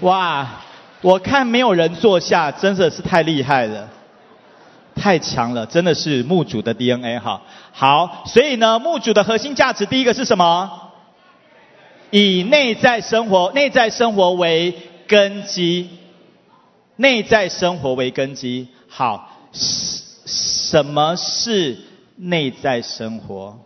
[0.00, 0.46] 哇，
[1.00, 3.88] 我看没有人坐下，真的是太厉害了，
[4.94, 7.40] 太强了，真的是墓主的 DNA 哈。
[7.72, 10.92] 好，所以呢，墓主的核心价值第一个是什么？
[12.10, 14.76] 以内在生活，内在生活为
[15.08, 15.88] 根基，
[16.96, 18.68] 内在生活为根基。
[18.88, 21.78] 好，什什么是
[22.16, 23.58] 内在生活？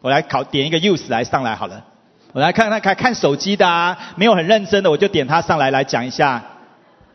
[0.00, 1.84] 我来考点一个 use 来上来好了。
[2.32, 6.40] 我来看看看看手机的啊，没有很认真的，我就点他上来来讲一下。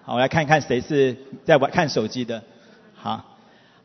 [0.03, 1.15] 好，我来看看谁是
[1.45, 2.41] 在玩看手机的。
[2.95, 3.23] 好，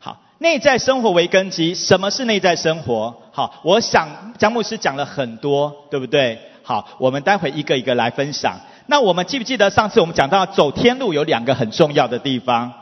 [0.00, 3.14] 好，内在生活为根基，什么是内在生活？
[3.30, 6.40] 好，我想江牧师讲了很多，对不对？
[6.64, 8.58] 好，我们待会一个一个来分享。
[8.86, 12.72] 那我们记不记得上次我们讲到走天路有两个很重要的地方，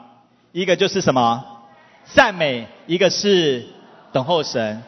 [0.52, 1.44] 一个就是什么？
[2.06, 3.66] 赞美，一个是
[4.10, 4.82] 等候神。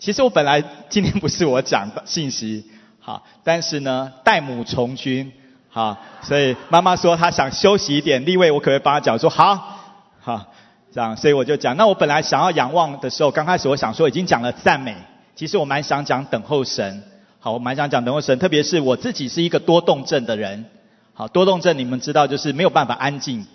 [0.00, 2.64] 其实我本来今天不是我讲的信息，
[3.00, 5.30] 好，但是呢，代母从军，
[5.68, 9.18] 好，所以妈妈说她想休息一点，立位我可不可以帮她讲？
[9.18, 9.78] 说好，
[10.20, 10.46] 好，
[10.90, 11.76] 这样，所以我就讲。
[11.76, 14.96] 那我本来想要仰望的时候，刚开始我想说已经讲了赞美，
[15.36, 17.02] 其实我蛮想讲等候神，
[17.38, 20.64] 好，我蛮想讲等候神，特别是我自己是一个多动症的人，
[21.12, 23.46] 好，多动症你们知道就是没有办法安静，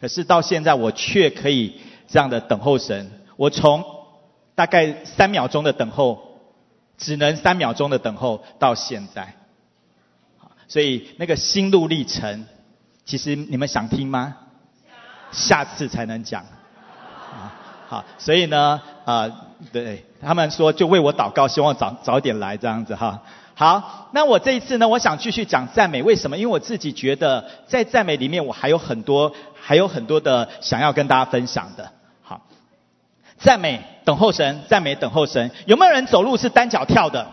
[0.00, 1.76] 可是到现在我却可以
[2.08, 3.93] 这样的等候神，我从。
[4.54, 6.38] 大概三秒钟的等候，
[6.96, 9.34] 只能三秒钟的等候到现在，
[10.68, 12.46] 所以那个心路历程，
[13.04, 14.36] 其实你们想听吗？
[15.32, 16.44] 下次才能讲。
[17.88, 19.30] 好，所以呢，啊，
[19.72, 23.22] 对他们说就为我祷告，希望早早点来这样子哈。
[23.54, 26.38] 好，那我这一次呢，我想继续讲赞美，为什么？
[26.38, 31.90] 因为我自己觉得在赞美里面，我还有很多还有很多的想要跟大家分享的。
[33.44, 35.50] 赞美等候神，赞美等候神。
[35.66, 37.30] 有没有人走路是单脚跳的？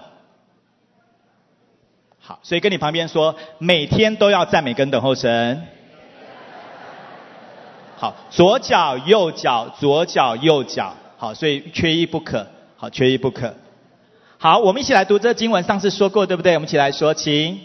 [2.20, 5.66] 好，所以跟你旁边说，每天都要赞美跟等候神。
[7.96, 10.94] 好，左脚右脚，左脚右脚。
[11.18, 12.46] 好，所以缺一不可。
[12.76, 13.56] 好，缺一不可。
[14.38, 16.56] 好，我们一起来读这经文，上次说过对不对？
[16.56, 17.58] 我们一起来说，请。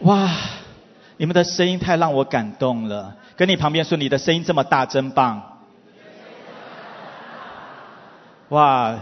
[0.00, 0.28] 哇！
[1.18, 5.42] 你们的声音太让我感动了，跟你旁边说，你的声音这么大，真棒！
[8.50, 8.96] 哇，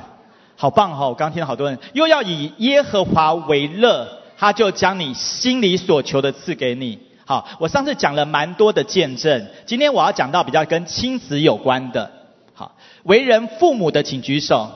[0.56, 1.08] 好棒哈！
[1.08, 7.00] 我刚听到好多人又要以耶和华为乐，他就将你心里所求的赐给你。
[7.26, 12.10] 好，我上次讲了蛮多的见证，今天我要讲到比较跟亲子有关的。
[12.54, 14.70] 好，为人父母的请举手。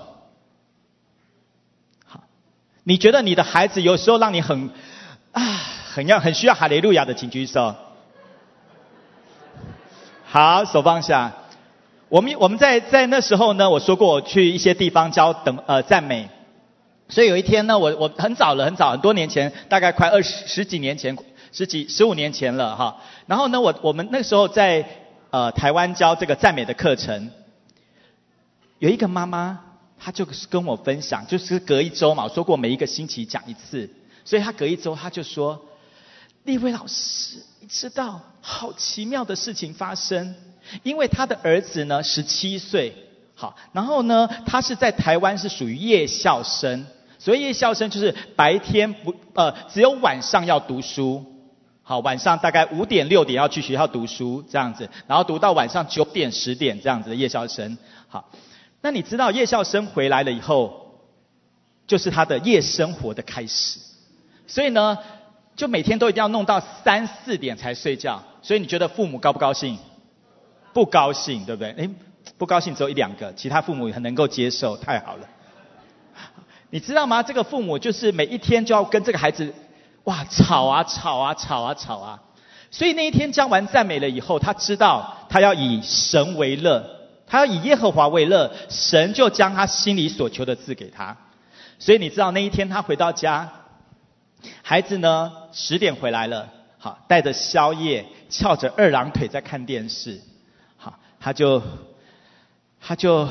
[2.05, 2.21] 好，
[2.83, 4.71] 你觉得你的孩子有时候让你很
[5.33, 5.61] 啊？
[5.91, 7.75] 很要很需要哈利路亚的，请举手。
[10.25, 11.33] 好，手放下。
[12.11, 16.29] 我们我们在在那时候呢，我说过我去一些地方教等呃赞美，
[17.09, 21.17] 所以有一天呢，我我很早了，很早很多年前，大概快二十十几年前，
[21.53, 22.99] 十几十五年前了哈。
[23.27, 24.87] 然后呢，我我们那时候在
[25.31, 27.31] 呃台湾教这个赞美的课程，
[28.79, 29.61] 有一个妈妈，
[29.99, 33.91] 她就是跟我分享，就是隔一周嘛，我说过每一个星期讲一次，
[34.25, 35.65] 所以她隔一周她就说。
[36.49, 40.35] 立位老师，你知道好奇妙的事情发生，
[40.83, 42.97] 因为他的儿子呢十七岁，
[43.35, 46.87] 好，然后呢他是在台湾是属于夜校生，
[47.19, 51.23] 所以夜校生就是白天不呃只有晚上要读书，
[51.83, 57.77] 好，晚上大概五点六点要去学校读书这样子，然后读到晚上九点十点这样子的夜校生，
[58.09, 58.31] 好，
[58.81, 60.95] 那你知道夜校生回来了以后，
[61.87, 63.79] 就是他的夜生活的开始，
[64.47, 64.97] 所以呢。
[65.59, 69.77] 就每天都一定要弄到三四点才睡觉，所以你觉得父母高不高兴？
[70.73, 71.73] 不高兴，对不对？
[71.73, 71.91] 诶，
[72.39, 75.27] 不高兴只有一两个，其他父母很能够接受，太好了。
[76.71, 77.25] 你知道吗？
[77.25, 79.53] 这个父母就是每一天就要跟这个孩子，
[80.05, 82.23] 哇，吵啊吵啊吵啊吵啊。
[82.71, 86.89] 所以那一天教完赞美了以后，他知道他要以神为乐，
[87.27, 91.17] 他要以耶和华为乐，神就将他心里所求的赐给他。
[91.81, 93.51] 所以你知道那一天他回到家。
[94.63, 95.33] 孩子呢？
[95.53, 96.49] 十点回来了，
[96.79, 100.21] 好，带着宵夜，翘着二郎腿在看电视，
[100.77, 101.63] 好，他就，
[102.81, 103.29] 他就，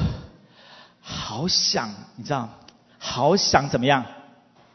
[0.99, 2.49] 好想，你知道，
[2.99, 4.03] 好想怎么样，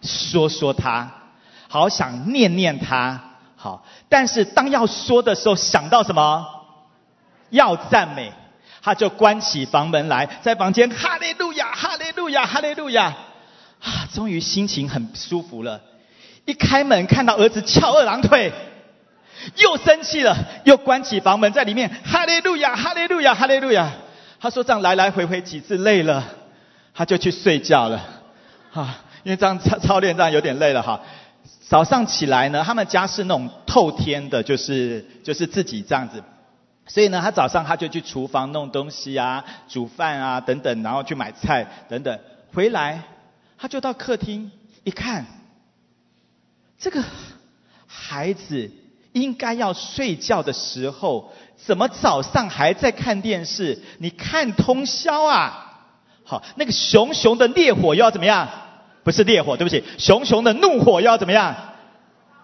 [0.00, 1.10] 说说他，
[1.68, 3.20] 好想念念他，
[3.56, 6.46] 好，但是当要说的时候，想到什么？
[7.50, 8.32] 要赞美，
[8.80, 13.14] 他就关起房门来，在房间哈利路亚，哈利路亚，哈利路亚，
[13.82, 15.82] 啊，终于心情很舒服了。
[16.44, 18.52] 一开门看到儿子翘二郎腿，
[19.56, 23.92] 又生气了，又关起房门在里面，哈利路亚，哈利路亚，哈利路亚，
[24.40, 26.24] 他说这样来来回回几次累了，
[26.94, 28.02] 他就去睡觉了。
[28.72, 31.00] 啊，因为这样操操练这样有点累了哈。
[31.68, 36.22] 早上起来呢，他们家是那种透天的，就是就是自己这样子。
[36.86, 42.18] 所以呢，他早上他就去厨房弄东西啊，煮饭啊等等，然后去买菜等等。
[42.52, 43.00] 回来
[43.56, 44.50] 他就到客厅
[44.84, 45.24] 一看，
[46.82, 47.00] 这个
[47.86, 48.68] 孩子
[49.12, 53.80] 应该要睡觉的时候，怎么早上还在看电视？
[53.98, 55.84] 你看通宵啊！
[56.24, 58.48] 好，那个熊熊的烈火要怎么样？
[59.04, 61.54] 不是烈火，对不起，熊熊的怒火要怎么样？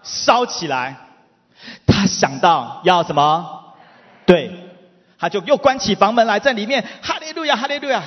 [0.04, 1.08] 烧起来。
[1.84, 3.74] 他想到要什么？
[4.24, 4.52] 对，
[5.18, 8.04] 他就又关起房门来，在里面哈利路亚，哈利路亚。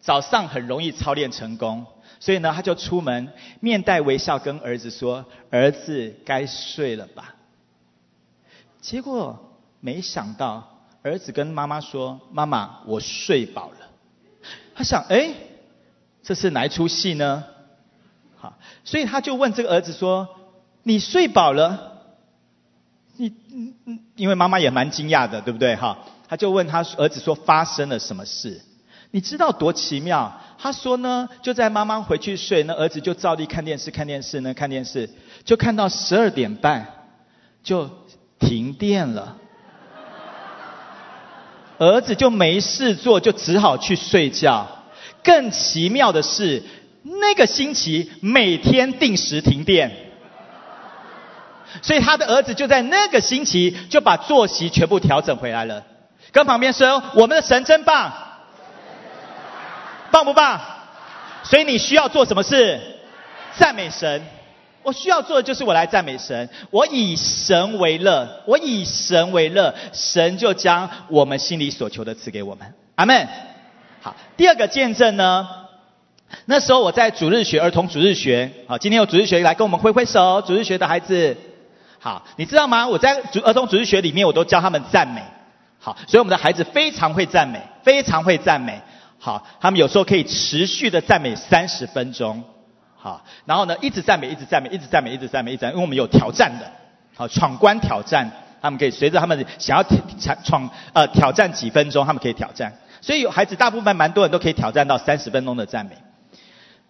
[0.00, 1.84] 早上很容易操练成功，
[2.20, 7.34] 所以呢，他就出门，面带微笑跟儿子说：“儿子，该睡了吧。”
[8.80, 13.76] 结果没想到，儿子跟妈妈说：“妈妈，我睡饱了。”
[14.74, 15.34] 他想，哎，
[16.22, 17.44] 这是哪一出戏呢？
[18.36, 20.28] 好，所以他就问这个儿子说
[20.82, 22.02] ：“你睡饱了？”
[23.16, 25.74] 你，嗯嗯，因为妈妈也蛮惊讶的，对不对？
[25.76, 25.98] 哈，
[26.28, 28.62] 他就问他儿子说：“发生了什么事？”
[29.10, 30.40] 你知道多奇妙？
[30.60, 35.08] 他说呢，就在妈妈回去睡，那儿子就照例看电视，看电视呢，看电视，
[35.44, 36.86] 就看到十二点半，
[37.62, 37.88] 就
[38.40, 39.36] 停电了。
[41.78, 44.66] 儿子就没事做，就只好去睡觉。
[45.22, 46.64] 更奇妙的是，
[47.02, 49.92] 那个星期每天定时停电，
[51.82, 55.84] 所以他的儿子就在那个星期就把作息全部调整回来了。
[56.32, 58.12] 跟旁边说：“我们的神真棒，
[60.10, 60.60] 棒不棒？”
[61.44, 62.80] 所以你需要做什么事？
[63.56, 64.22] 赞美神。
[64.84, 72.72] 我需要做的就是我来赞美神，我以神为乐，我以神为乐，神就将我们心里所求的赐给我们。
[72.94, 73.28] 阿门。
[74.00, 75.46] 好，第二个见证呢，
[76.46, 81.36] 那时候我在主日学儿童主日学，好，今天有主日学来跟我们挥挥手，主日学的孩子，
[81.98, 82.88] 好，你知道吗？
[82.88, 85.20] 我在主儿童主日学里面，我都教他们赞美，
[85.78, 88.80] 好，所以我们的孩子非常会赞美，非常会赞美，
[89.18, 92.42] 好，他们有时候可以持续的赞美三十分钟。
[92.96, 96.70] 好，然后呢，一直赞美，一直赞美，一直赞美，一直赞美，一直赞美，因为我们有挑战的，
[97.14, 98.30] 好，闯关挑战，
[98.60, 102.72] 他们可以随着他们想要挑闯呃挑战几分钟，他们可以挑战。
[103.00, 105.92] 所以有孩子大部分蛮多人都可以挑战到三十分钟的赞美。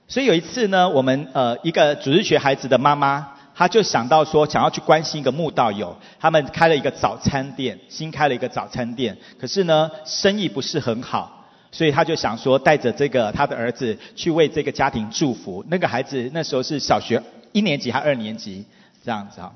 [0.06, 11.37] 所以有一次呢，我们呃一个主日学孩子的妈妈，她就想到说想要去关心一个慕道友，他们开了一个早餐店，新开了一个早餐店，可是呢生意不是很好。
[11.70, 15.64] 所以他就想说，带着这个他的儿子去为这个家庭祝福。
[15.68, 17.22] 那个孩子那时候是小学
[17.52, 18.64] 一年级还二年级
[19.04, 19.52] 这样子啊。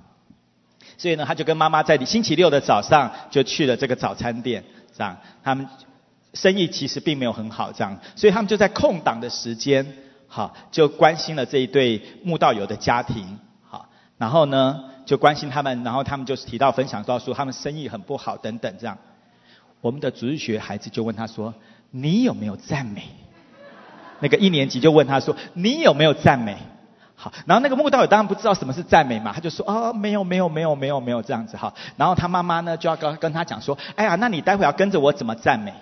[0.99, 4.63] 所以呢，他就跟妈妈在星期六的早上就去了这个早餐店，
[4.97, 5.67] 这样他们
[6.35, 9.85] 生意其实并没有很好，这样，所以他们就在空档的时间，
[10.29, 13.89] 好就关心了这一对慕道友的家庭，好，
[14.19, 18.97] 然后呢就关心他们，然后他们就是提到分享到说他们生意很不好等等这样。
[19.81, 21.53] 我们的主日学孩子就问他说。
[21.93, 23.05] 你有没有赞美？
[24.19, 26.57] 那个一年级就问他说：“你有没有赞美？”
[27.15, 35.73] 好，然后那个慕道友当然不知道什么是赞美嘛，他就说：“哦，没有，没有，没有，没有，没有这样子哈。”然后他妈妈呢就要跟跟他讲说：“哎呀，那你待会要跟着我怎么赞美？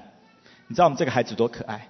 [0.66, 1.88] 你知道我们这个孩子多可爱？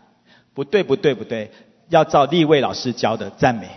[0.55, 1.51] 不对，不对，不对，
[1.89, 3.69] 要照立位老师教的赞美。”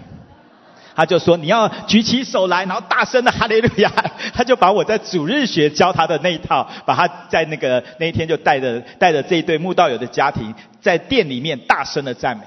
[0.96, 3.92] 他就说你要举起手来，然后大声的哈利路亚。
[4.34, 12.44] 他就把我在主日学教他的那一套，把他在那个那一天就带着带着这一对慕道友的家庭，在店里面大声的赞美。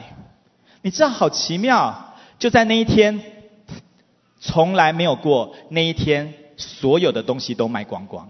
[0.82, 3.20] 你知道好奇妙，就在那一天，
[4.40, 8.28] 从来没有过那一天，所有的东西都卖光光。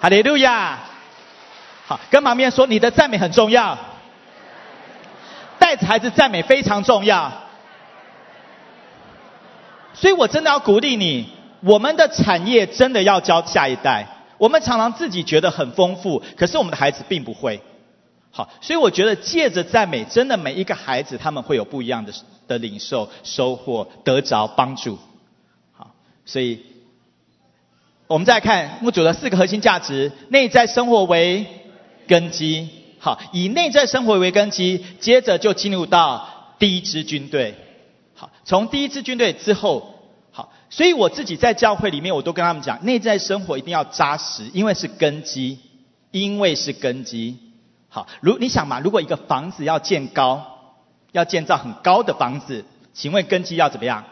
[0.00, 0.78] 哈利路亚。
[1.86, 3.78] 好，跟旁边说你的赞美很重要，
[5.58, 7.32] 带着孩子赞美非常重要。
[9.96, 11.26] 所以我真的要鼓励你，
[11.62, 14.06] 我们的产业真的要教下一代。
[14.38, 17.62] 我们常常自己觉得很丰富，可是我们的孩子并不会。
[18.30, 22.12] 好，所以我觉得借着赞美，真的每一个孩子他们会有不一样的
[22.46, 24.98] 的领受、收获、得着帮助。
[25.72, 25.94] 好，
[26.26, 26.60] 所以
[28.06, 31.46] 我们再看牧主的四个核心价值：内在生活为
[32.06, 32.68] 根基。
[32.98, 37.54] 好，以内在生活为根基，接着就进入到第一支军队。
[38.16, 39.94] 好，从第一支军队之后，
[40.32, 45.58] 好，所以我自己在教会里面，我都跟他们讲，内在生活一定要扎实，因为是根基，
[46.10, 47.38] 因为是根基。
[47.88, 50.44] 好，如你想嘛，如果一个房子要建高，
[51.12, 54.04] 要建造很高的房子，请问根基要怎么样？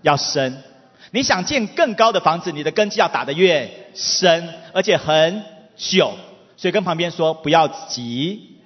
[0.00, 0.62] 要深。
[1.10, 5.42] 你想建更高的房子，你的根基要打得越深，而且很
[5.76, 6.12] 久。
[6.56, 8.58] 所以跟旁边说不要急，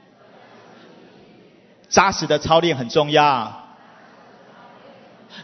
[1.89, 3.62] 扎实的操练很重要。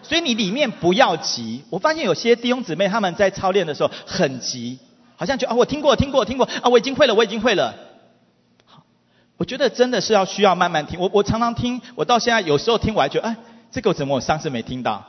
[0.02, 1.64] 所以你里面不要急。
[1.70, 4.78] 我发现有些弟兄姊妹他们在操练的时候很急，
[5.16, 7.74] 好像就啊我听过听过听过啊我已经会了我已经会了。
[8.64, 8.82] 好，
[9.36, 10.98] 我觉得真的是要需要慢慢听。
[11.00, 13.36] 我我常常听，我到现在有时候听我还觉得哎
[13.70, 15.04] 这个怎么我上次没听到？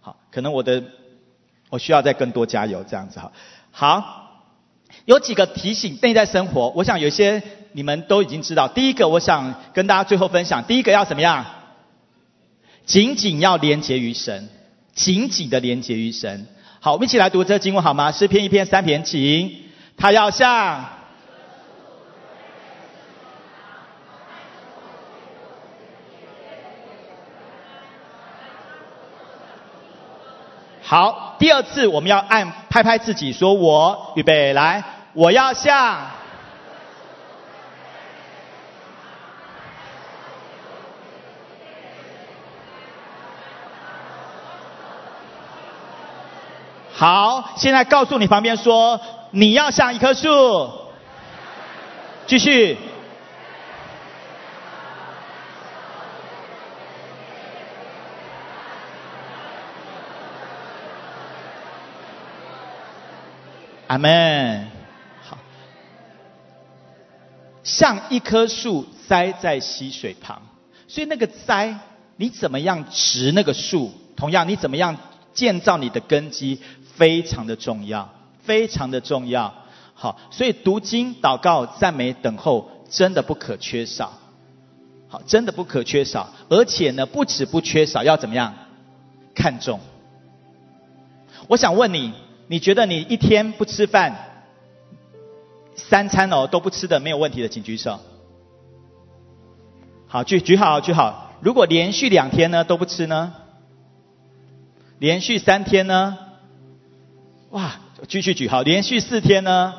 [0.00, 0.82] 好，可能我的
[1.70, 3.32] 我需要再更多加油这样子哈。
[3.70, 4.30] 好，
[5.04, 8.68] 有几个提醒内在生活，我想有些你们都已经知道。
[8.68, 11.44] 第一个，我想跟大家最后分享，第一个要怎么样？
[12.86, 14.48] 紧紧要连结于神，
[14.94, 16.46] 紧紧的连结于神。
[16.80, 18.12] 好，我们一起来读这经文好吗？
[18.12, 19.50] 诗篇一篇三篇，请。
[19.96, 20.84] 他要像。
[30.82, 36.23] 好，第二次我们要按拍拍自己，说我预备来，我要像。
[46.96, 49.00] 好，现在告诉你旁边说，
[49.32, 50.70] 你要像一棵树。
[52.24, 52.78] 继续。
[63.88, 64.70] 阿门。
[65.28, 65.36] 好，
[67.64, 70.40] 像一棵树栽在溪水旁，
[70.86, 71.76] 所以那个栽，
[72.16, 73.92] 你怎么样植那个树？
[74.16, 74.96] 同样，你怎么样
[75.34, 76.60] 建造你的根基？
[76.96, 78.08] 非常的重要，
[78.44, 79.52] 非常的重要。
[79.94, 84.12] 好，所以读经、祷告、赞美、等候，真的不可缺少。
[85.08, 86.32] 好，真的不可缺少。
[86.48, 88.54] 而且呢，不止不缺少，要怎么样？
[89.34, 89.80] 看重。
[91.48, 92.12] 我想问你，
[92.46, 94.14] 你觉得你一天不吃饭，
[95.74, 97.98] 三餐哦都不吃的没有问题的，请举手。
[100.06, 101.32] 好，举举好举好。
[101.40, 103.34] 如果连续两天呢都不吃呢？
[105.04, 106.16] 连续三天呢？
[107.50, 107.74] 哇，
[108.08, 109.74] 继续举好，连续四天呢，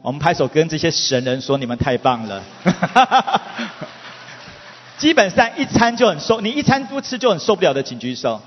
[0.00, 2.42] 我们拍手跟这些神人说：你们太棒了！
[4.96, 8.40] 基本上一餐就很受，你一餐不吃就很受不了的，请举手。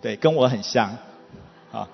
[0.00, 0.96] 对，跟我很像。
[1.70, 1.86] 好，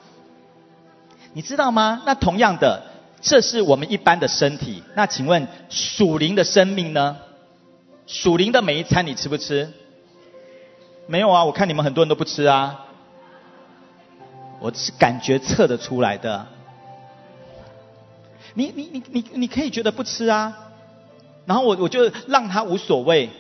[1.33, 2.02] 你知道吗？
[2.07, 2.85] 那同样的，
[3.21, 4.85] 这是我们一般的身体。
[4.95, 7.16] 那请问属灵的生命呢？
[8.07, 9.73] 属灵的每一餐你吃不吃？
[11.11, 12.85] 没有啊，我看你们很多人都不吃啊。
[14.61, 16.47] 我是感觉测得出来的。
[18.53, 20.55] 你你你你你可以觉得不吃啊，
[21.47, 23.31] 然后我我就让他无所谓，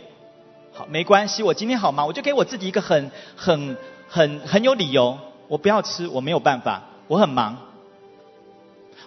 [0.72, 3.76] 好没关系，我今天好忙，我就给我自己一个很很
[4.08, 7.58] 很很有理由，我不要吃，我没有办法，我很忙。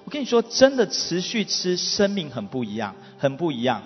[0.05, 3.81] 我跟你说，真的持续吃，生命很不一样，很不一样。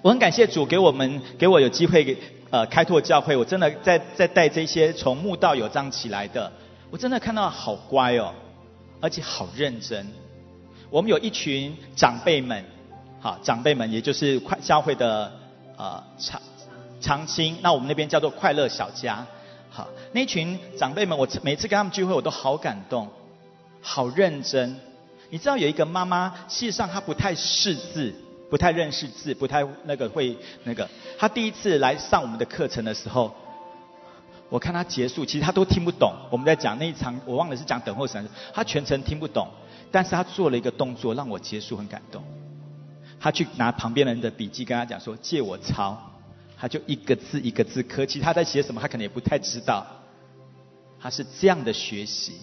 [0.00, 2.16] 我很感谢主给我们给我有机会给。
[2.54, 6.52] 呃，开拓教会，我真的在在带这些从慕道有章起来的，
[6.88, 8.32] 我真的看到好乖哦，
[9.00, 10.06] 而且好认真。
[10.88, 12.64] 我们有一群长辈们，
[13.18, 15.32] 好长辈们，也就是快教会的
[15.76, 16.40] 呃长
[17.00, 19.26] 长青，那我们那边叫做快乐小家。
[19.68, 23.08] 好，那群长辈们，我每次跟他们聚会，我都好感动，
[23.82, 24.76] 好认真。
[25.28, 28.14] 你知道有一个妈妈，事实上她不太识字。
[28.50, 30.88] 不太认识字，不太那个会那个。
[31.18, 33.34] 他第一次来上我们的课程的时候，
[34.48, 36.12] 我看他结束，其实他都听不懂。
[36.30, 39.48] 我们在讲那一场，我忘了是讲等候神，他全程听不懂。
[39.90, 42.22] 但是他做了一个动作，让我结束很感动。
[43.20, 45.96] 他去拿旁边人的笔记，跟他讲说借我抄，
[46.56, 48.04] 他就一个字一个字刻。
[48.04, 49.86] 其实他在写什么，他可能也不太知道。
[51.00, 52.34] 他是这样的学习，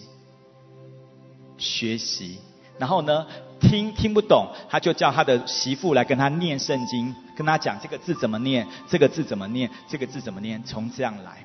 [1.58, 2.38] 学习。
[2.82, 3.24] 然后呢，
[3.60, 11.44] 听听不懂，他就叫他的媳妇来跟他念圣经，跟他讲这个字怎么念，这个字怎么念，这个字怎么念，从这样来，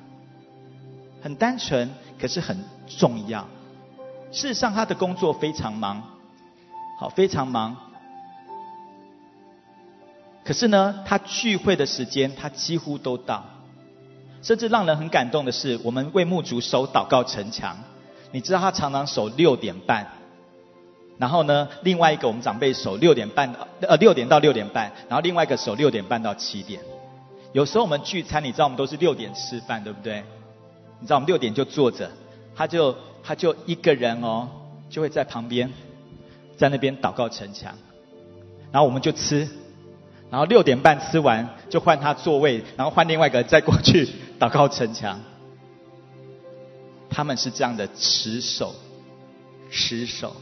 [1.22, 3.46] 很单纯，可是很重要。
[4.32, 6.02] 事实上，他的工作非常忙，
[6.98, 7.76] 好，非常忙。
[10.44, 13.44] 可是呢，他聚会的时间他几乎都到，
[14.42, 17.78] 甚至让人很感动的是，我们为牧主守祷告城墙，
[18.32, 20.17] 你知道他常常守六点半。
[21.18, 26.80] 然后呢，另外一个我们长辈守六点半，呃六点到六点半，然后另外一个守六点半到七点。
[27.52, 30.22] 有时候我们聚餐，你知道我们都是六点吃饭，对不对？
[31.00, 32.10] 你知道我们六点就坐着，
[32.54, 34.48] 他就他就一个人哦，
[34.88, 35.72] 就会在旁边，
[36.56, 37.74] 在那边祷告城墙，
[38.70, 39.48] 然后我们就吃，
[40.30, 44.08] 然后六点半吃完就换他座位，然后换另外一个再过去
[44.38, 45.20] 祷告城墙。
[47.10, 48.74] 他们是这样的持守，
[49.70, 50.36] 持守。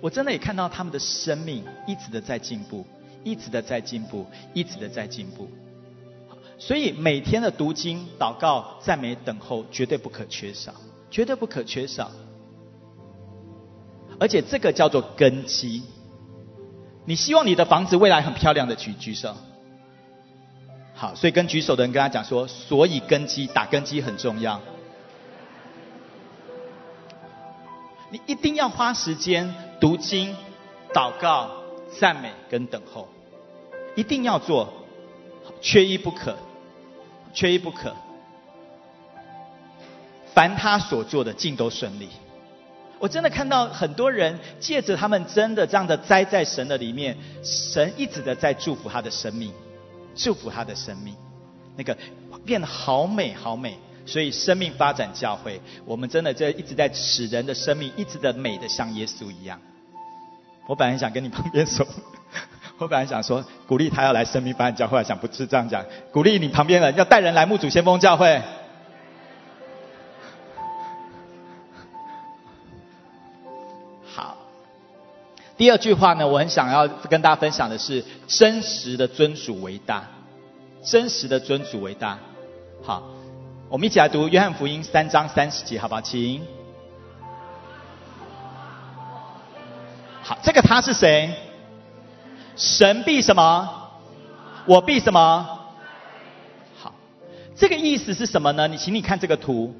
[0.00, 2.86] 我真的也看到他们的生命一直的在进步，
[3.24, 5.48] 一直的在进步，一直的在进步。
[6.58, 10.74] 所以每天的读经、祷告、赞美、等候，绝对不可缺少，
[11.10, 12.10] 绝对不可缺少。
[14.18, 15.82] 而且这个叫做根基。
[17.04, 19.36] 你希望你的房子未来很漂亮的举举手。
[20.94, 24.60] 好，所以跟举手的人跟他讲说，所以根基打根基很重要。
[28.10, 30.34] 你一定要花时间读经、
[30.92, 31.50] 祷告、
[31.98, 33.08] 赞美跟等候，
[33.94, 34.72] 一定要做，
[35.60, 36.36] 缺一不可，
[37.32, 37.94] 缺一不可。
[40.32, 42.08] 凡他所做的，尽都顺利。
[42.98, 49.52] 我真的看到很多人借着他们真的这样的栽在神的里面，神一直的在祝福他的生命，
[50.14, 51.14] 祝福他的生命，
[51.76, 51.96] 那个
[52.44, 53.78] 变得好美好美。
[54.06, 59.60] 所以生命发展教会，我们真的在一直在使人的生命一直的美的像耶稣一样。
[60.68, 61.86] 我本来想跟你旁边说，
[62.78, 68.40] 我本来想说鼓励他要来生命发展教会，想不是这样讲，鼓励你旁边人要带人来牧主先锋教会。
[74.14, 74.36] 好
[75.56, 80.04] 第二句话呢，我很想要跟大家分享的是真实的尊主为大，
[80.84, 82.18] 真实的尊主为大。
[82.82, 83.02] 好，
[83.68, 86.00] 我们一起来读约翰福音三章三十节，好不好？
[86.00, 86.40] 请。
[90.22, 91.34] 好，这个他是谁？
[92.56, 93.68] 神必什么？
[94.66, 95.48] 我必什么？
[96.80, 96.94] 好，
[97.56, 98.68] 这个意思是什么呢？
[98.68, 99.74] 你请你看这个图，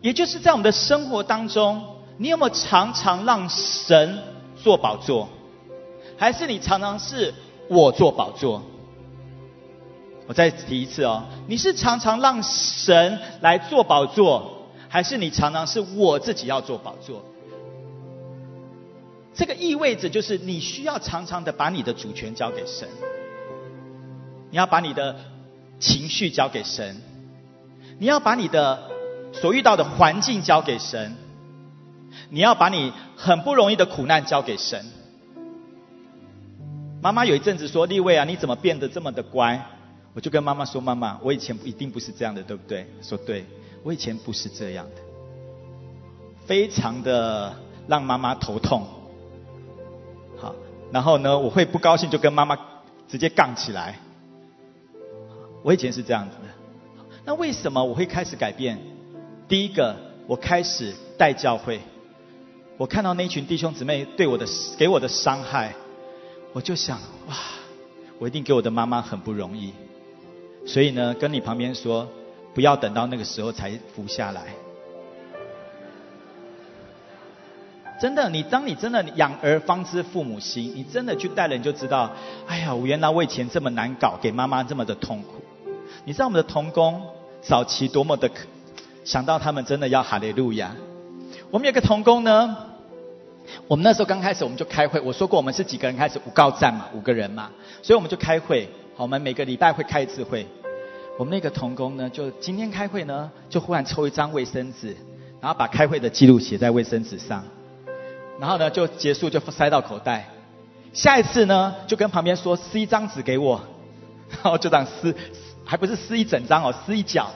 [0.00, 1.84] 也就是在我们的生活当中，
[2.16, 4.18] 你有没有常常让神？
[4.56, 5.28] 做宝座，
[6.16, 7.34] 还是你常常是
[7.68, 8.62] 我做宝座？
[10.26, 17.24] 我再提一次哦，你是常常让神来做宝座，还是你常常是我自己要做宝座？
[19.34, 22.88] 这个意味着就是你需要常常的把你的主权交给神，
[24.50, 25.16] 你要把你的
[25.78, 26.96] 情绪交给神，
[27.98, 28.90] 你要把你的
[29.32, 31.16] 所遇到的环境交给神。
[32.30, 34.86] 你要把你很不容易的苦难交给神。
[37.02, 39.62] 妈妈有一阵子说：“立位啊，你怎么变得这么的乖？”
[40.16, 43.44] 我就跟妈妈说：“妈妈，我以前一定不是这样的，对不对？”说：“对，
[43.82, 45.02] 我以前不是这样的，
[46.46, 47.54] 非常的
[47.86, 48.86] 让妈妈头痛。”
[50.40, 50.54] 好，
[50.90, 52.58] 然后呢，我会不高兴就跟妈妈
[53.06, 53.98] 直接杠起来。
[55.62, 56.44] 我以前是这样子的。
[57.26, 58.78] 那为什么我会开始改变？
[59.48, 59.94] 第一个，
[60.26, 61.78] 我开始带教会。
[62.78, 64.46] 我看到那群弟兄姊妹对我的
[64.78, 65.74] 给我的伤害，
[66.54, 66.98] 我就想
[67.28, 67.36] 哇，
[68.18, 69.74] 我一定给我的妈妈很不容易。
[70.66, 72.08] 所以呢，跟你旁边说，
[72.52, 74.42] 不要等到那个时候才服下来。
[77.98, 82.10] 真的，你当你真的养儿方知父母心，你真的去带人就知道，
[82.46, 85.40] 哎呀，我原来为钱这么难搞，给妈妈这么的痛苦。
[86.04, 87.00] 你知道我们的童工
[87.40, 88.40] 早期多么的可，
[89.04, 90.76] 想到他们真的要哈利路亚。
[91.50, 92.54] 我们有个童工呢，
[93.66, 97.50] 我们那时候刚开始我们就开会，我说过我们是几个人开始五告站嘛，五个人嘛，
[97.82, 100.46] 所以我们就开会，我们每个礼拜会开一次会。
[101.18, 104.96] 我们那个童工呢，就今天开会呢，就忽然抽一张卫生纸，
[105.40, 107.44] 然后把开会的记录写在卫生纸上，
[108.38, 110.28] 然后呢就结束就塞到口袋。
[110.92, 113.62] 下一次呢，就跟旁边说撕一张纸给我，
[114.30, 115.14] 然后就这样撕，
[115.64, 117.30] 还不是撕一整张哦，撕一角，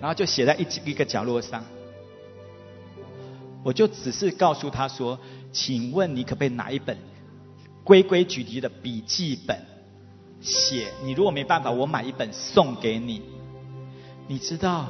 [0.00, 1.64] 然后就写在一一个角落上。
[3.62, 5.18] 我就只是告诉他说
[5.50, 6.98] ：“请问你可不可以拿一本
[7.82, 9.58] 规规矩矩的笔记本
[10.44, 10.92] 写？
[11.02, 13.22] 你如果没办法，我买一本送给你。
[14.26, 14.86] 你知道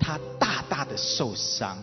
[0.00, 1.78] 他大大的受伤，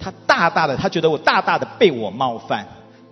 [0.00, 2.66] 他大大的他觉得我大大的被我冒犯，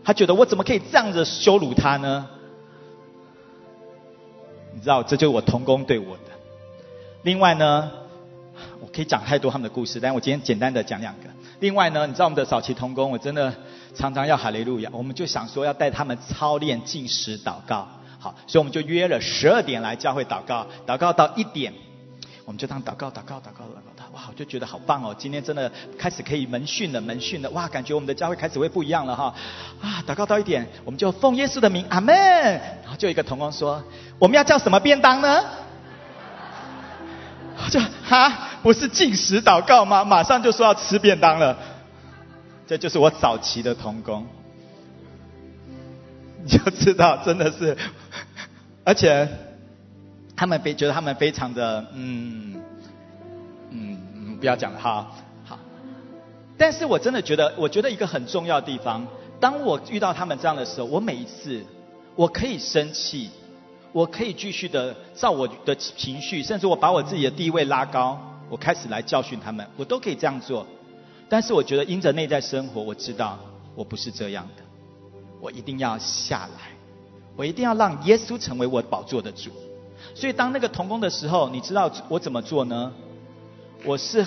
[0.05, 2.29] 他觉得我怎么可以这样子羞辱他呢？
[4.75, 6.23] 你知道，这就是我同工对我的。
[7.23, 7.91] 另外呢，
[8.81, 11.23] 我可以讲太多他们的故事，但我今天简单的讲两个。”
[11.59, 13.53] 另外呢，你知道我们的早期童工，我真的
[13.95, 17.89] 常常要哈利路亚，我们就想说要带他们操练进食祷告，
[18.27, 21.73] 好，所以我们就约了十二点来教会祷告，祷告到一点，
[22.45, 29.33] 我们就当祷告祷告祷告祷告，哇，我就觉得好棒哦，今天真的开始可以门训了门训了，哇，感觉我们的教会开始会不一样了哈，
[29.81, 33.81] 啊，祷告到一点，我们就奉耶稣的名，阿门，然后就一个童工说，
[34.19, 35.45] 我们要叫什么便当呢？
[37.71, 40.05] 就哈，不是进食祷告吗？
[40.05, 41.57] 马上就说要吃便当了。
[42.67, 44.27] 这就是我早期的童工，
[46.43, 47.77] 你就知道真的是，
[48.87, 49.29] 而且
[50.37, 52.55] 他们非觉得他们非常的嗯
[53.70, 55.11] 嗯嗯，不要讲了哈，
[55.44, 55.59] 好。
[56.57, 59.05] 但是我真的觉得，我觉得一个很重要的地方，
[59.40, 61.64] 当我遇到他们这样的时候，我每一次
[62.14, 63.29] 我可以生气，
[63.90, 70.64] 我可以继续的照我的情绪，甚至我把我自己的地位拉高，我开始来教训他们，我都可以这样做。
[71.29, 73.37] 但是我觉得因着内在生活，我知道
[73.75, 74.62] 我不是这样的，
[75.40, 76.76] 我一定要下来，
[77.37, 79.51] 我一定要让耶稣成为我宝座的主。
[80.14, 82.92] 所以当那个童工的时候，你知道我怎么做呢？
[83.85, 84.27] 我是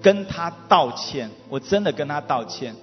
[0.00, 2.74] 跟他道歉，我真的跟他道歉，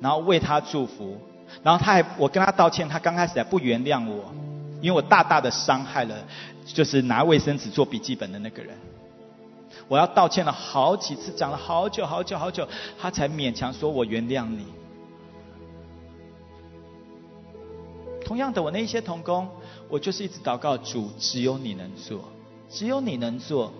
[0.00, 1.16] 然后为他祝福，
[1.62, 4.24] 然后他还我跟他道歉，他刚开始还不原谅我，
[4.80, 6.16] 因为我大大的伤害了，
[6.66, 8.76] 就是拿卫生纸做笔记本的那个人。
[9.86, 12.66] 我要道歉了好几次，讲了好久好久好久，
[13.00, 14.66] 他才勉强说我原谅你。
[18.24, 19.48] 同样的，我那一些童工，
[19.88, 22.20] 我就是一直祷告主，只有你能做，
[22.68, 23.72] 只有你能做。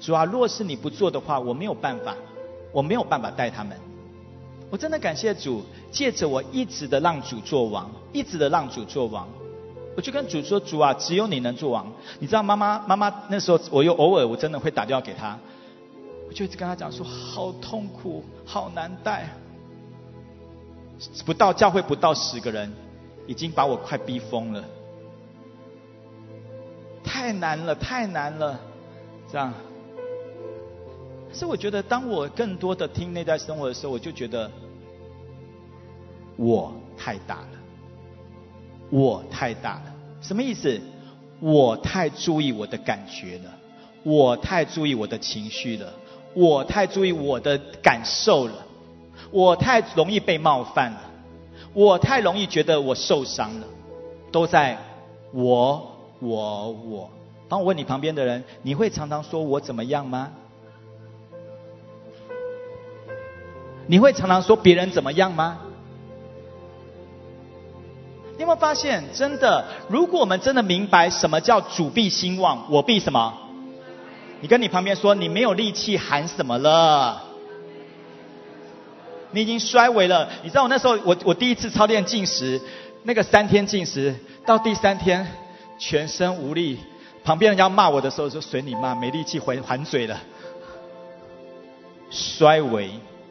[0.00, 2.14] 主啊，若是你不做的话，我没有办法，
[2.72, 3.76] 我没有办法带他们。
[4.70, 9.26] 我真的感谢主，借着我一直的让主做王，一直的让主做王。
[9.96, 15.36] 我就跟主说：“主啊，只有你能做王。”你知道妈妈妈妈那时候，我又偶尔我真的会打电话给他，
[16.28, 19.28] 我就一直跟他讲说：“好痛苦，好难带。”
[21.26, 22.72] 不到教会不到十个人，
[23.28, 24.64] 已经把我快逼疯了，
[27.04, 28.58] 太难了，太难了，
[29.30, 29.52] 这样。
[31.30, 34.50] 是我觉得，当我更多的听内在生活的时候，我就觉得
[36.36, 37.48] 我太大了，
[38.90, 39.94] 我太大了。
[40.22, 40.80] 什么意思？
[41.38, 43.54] 我太注意我的感觉了，
[44.02, 45.92] 我太注意我的情绪了，
[46.32, 48.54] 我太注意我的感受了，
[49.30, 51.07] 我太容易被冒犯了，
[51.78, 53.66] 我太容易觉得我受伤了，
[54.32, 54.76] 都在
[55.32, 57.08] 我我我。
[57.48, 60.32] 当我问你旁边的人，你会常常说我怎么样吗？
[63.86, 65.60] 你会常常说别人怎么样吗？
[68.34, 73.32] 你有没有发现，真的，如果我们真的明白什么叫主必兴旺，我必什么？
[74.40, 77.22] 你跟你旁边说，你没有力气喊什么了？
[79.30, 80.28] 你已经衰微了。
[80.42, 82.60] 你知道我那时候，我我第一次操练进食，
[83.04, 84.14] 那个三天进食，
[84.46, 85.26] 到第三天
[85.78, 86.78] 全身无力，
[87.24, 90.20] 旁边人家骂我的时候，说随你骂，没力气还还嘴了，
[92.10, 92.90] 衰微。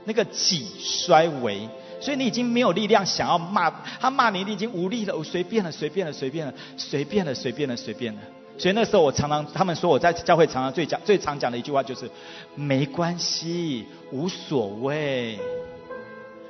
[0.09, 1.67] 那个己衰微，
[1.99, 5.13] 所以你已经没有力量想要骂他骂你，你已经无力了。
[5.13, 8.21] 我随便了，随便了，随便了，随便了，随便了，随便了。
[8.57, 12.09] 所以那时候我常常，他们说我在教会常常最讲最常讲的一句话就是
[12.55, 15.37] 没关系，无所谓，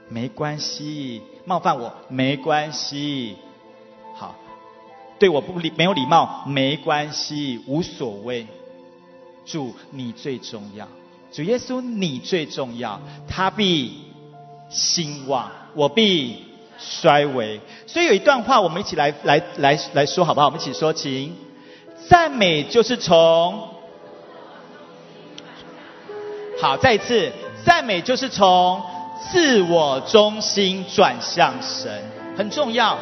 [0.10, 3.38] 没关系，冒犯我没关系，
[4.15, 4.36] 好，
[5.20, 8.48] 对我不礼没有礼貌没关系，无所谓，
[9.46, 10.88] 主你最重要。
[11.32, 14.00] 主耶稣，你最重要，他必
[14.70, 16.46] 兴旺，我必
[16.80, 17.60] 衰微。
[17.86, 20.48] 所以有一段话，我们一起来来来来说，好不好？
[20.48, 21.36] 我们一起说，请
[22.08, 23.76] 赞美就是从
[26.62, 27.34] 好，再一次
[27.65, 28.82] 赞美就是从
[29.32, 32.03] 自我中心转向神，
[32.38, 32.97] 很重要。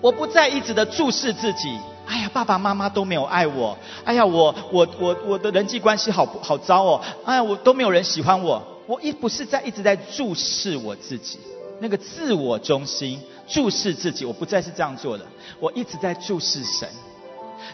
[0.00, 1.78] 我不再一直的注视自己。
[2.06, 3.76] 哎呀，爸爸妈妈都没有爱我。
[4.04, 7.00] 哎呀，我我我我的人际关系好好糟哦。
[7.24, 8.62] 哎呀，我都没有人喜欢我。
[8.86, 11.38] 我一不是在一直在注视我自己，
[11.80, 15.24] 那个自我中心注视自己，我不再是这样做的。
[15.58, 16.86] 我一直在注视神。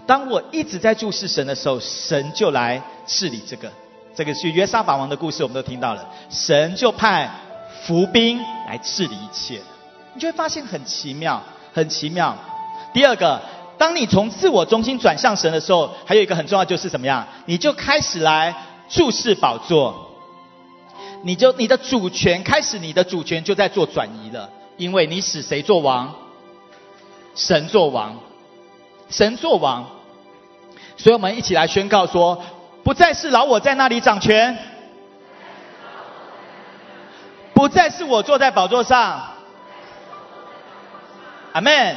[0.06, 3.68] 当我一直在注视神的时候，神就来治理这个。
[4.20, 6.06] 这个是约沙法王的故事，我们都听到了。
[6.28, 7.30] 神就派
[7.84, 9.62] 伏兵来治理一切。
[10.12, 12.36] 你就会发现很奇妙，很奇妙。
[12.92, 13.40] 第二个。
[13.78, 17.26] 当你从自我中心转向神的时候，还有一个很重要就是怎么样？
[17.46, 18.54] 你就开始来
[18.90, 20.10] 注视宝座，
[21.22, 26.14] 你就你的主权开始，你的主权就在做转移了，因为你使谁做王？
[27.34, 28.18] 神做王，
[29.08, 29.86] 神做王。
[30.98, 32.42] 所以我们一起来宣告说：
[32.82, 34.58] 不再是老我在那里掌权，
[37.54, 39.34] 不再是我坐在宝座上。
[41.52, 41.96] 阿门。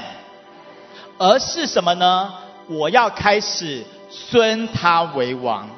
[1.20, 2.34] 而是什么呢？
[2.68, 3.84] 我要开始
[4.32, 5.70] 尊他为王，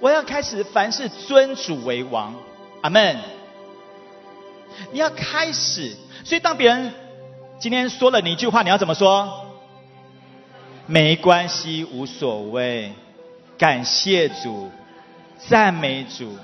[0.00, 2.34] 我要开始凡事尊主为王。
[2.82, 3.18] 阿门。
[4.90, 6.92] 你要开始，所以当别人
[7.60, 9.46] 今天说了你一句话，你要怎么说？
[10.86, 12.92] 没关系，无所谓，
[13.62, 14.72] 感谢主，
[15.38, 16.36] 赞美主。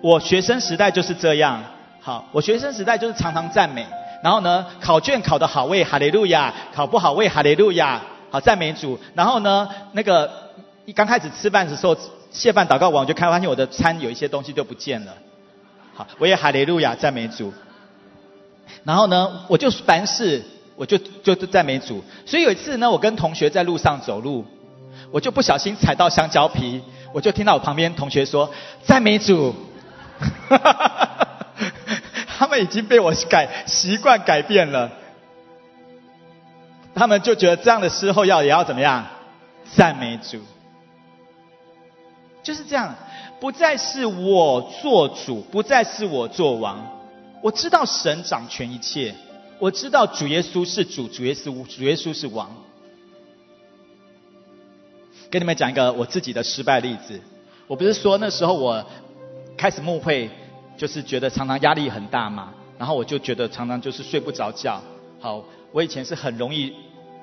[0.00, 1.62] 我学生时代就是这样。
[2.00, 3.86] 好，我学生时代就是常常赞美。
[4.24, 8.98] 然后呢，考卷考得好为哈利路亚，考不好为哈利路亚，好赞美主。
[9.14, 10.50] 然后呢，那个
[10.84, 11.96] 一刚开始吃饭的时候，
[12.32, 15.14] 谢饭祷告完，我就开发现我的餐有一些东西就不见了。
[15.94, 17.52] 好，我也哈利路亚赞美主。
[18.82, 20.42] 然后呢，我就凡事
[20.74, 22.02] 我就就赞美主。
[22.26, 24.44] 所以有一次呢，我跟同学在路上走路，
[25.10, 28.50] 我就不小心踩到香蕉皮，我就听到我旁边同学说
[28.84, 29.54] 赞美主。
[32.38, 34.90] 他们已经被我改习惯改变了，
[36.94, 39.06] 他们就觉得这样的时候要也要怎么样
[39.74, 40.40] 赞美主，
[42.42, 42.94] 就是这样，
[43.40, 46.86] 不再是我做主，不再是我做王。
[47.42, 49.14] 我知道神掌权一切，
[49.58, 52.50] 我知道主耶稣是主，主耶稣主耶稣是王。
[55.30, 57.20] 跟你们讲一个我自己的失败例子，
[57.66, 58.84] 我不是说那时候我
[59.56, 60.30] 开始牧会。
[60.76, 64.80] 就是觉得常常压力很大嘛，然后我就觉得常常就是睡不着觉。
[65.20, 66.74] 好，我以前是很容易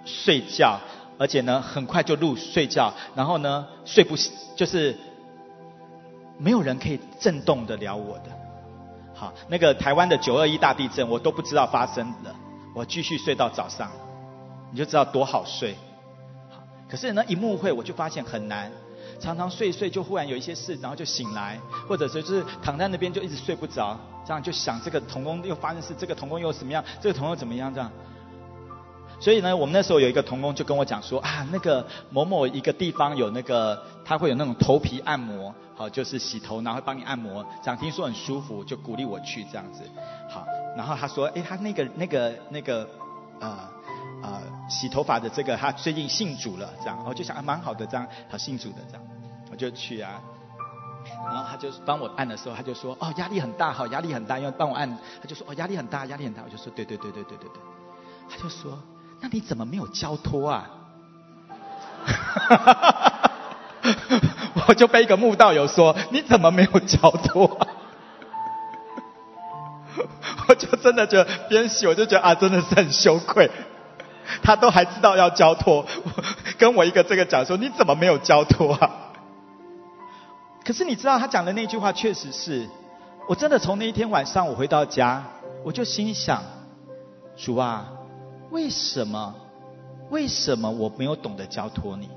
[0.06, 0.80] 睡觉，
[1.18, 4.16] 而且呢很快就入睡觉，然后呢睡不
[4.56, 4.96] 就是
[6.38, 8.26] 没有人可以震动得了我的。
[9.16, 12.36] 好，那个台湾的九二一大地震我都不知道发生了，
[12.76, 13.90] 我继续睡到早上，
[14.72, 15.74] 你就知道多好睡。
[16.90, 18.72] 可是呢一幕会我就发现很难。
[19.20, 27.92] 常常睡睡就忽然有一些事，然后就醒来，或者是就是躺在那边就一直睡不着，这样就想这个童工又发生事，这个童工又怎么样，这个童工怎么样这样。
[29.20, 39.82] 所以呢，我们那时候有一个童工就跟我讲说啊，那个某某一个地方有那个他会有那种头皮按摩，好就是洗头然后帮你按摩，这样听说很舒服，就鼓励我去这样子。
[40.30, 40.46] 好，
[40.76, 42.88] 然后他说，哎，他那个那个那个
[43.40, 43.77] 呃。
[44.22, 49.04] 啊，洗头发的这个他最近信主了，这样我就想啊，蛮好的，这样他信主的这样，
[49.52, 50.22] 我就去啊。
[51.26, 54.90] 然后他就帮我按的时候，他就说哦，压力很大，好，压力很大，因为帮我按，
[55.22, 57.62] 他就说哦，压力很大，压力很大，我就说对对对对对对对。
[58.30, 58.78] 他就说，
[59.22, 60.70] 那你怎么没有交托啊？
[64.68, 67.46] 我就被一个慕道友说，你怎么没有交托？
[67.56, 67.68] 啊
[70.50, 73.50] 我就真的觉得边洗我就觉得啊，真的是很羞愧。
[74.42, 75.86] 他都还知道要交托，
[76.58, 79.14] 跟我一个这个讲说，你怎么没有交托啊？
[80.64, 82.68] 可是你知道他讲的那句话确实是，
[83.28, 85.24] 我真的从那一天晚上我回到家，
[85.64, 86.44] 我就心想，
[87.36, 87.88] 主啊，
[88.50, 89.36] 为什么？
[90.10, 92.10] 为什么我没有懂得交托你？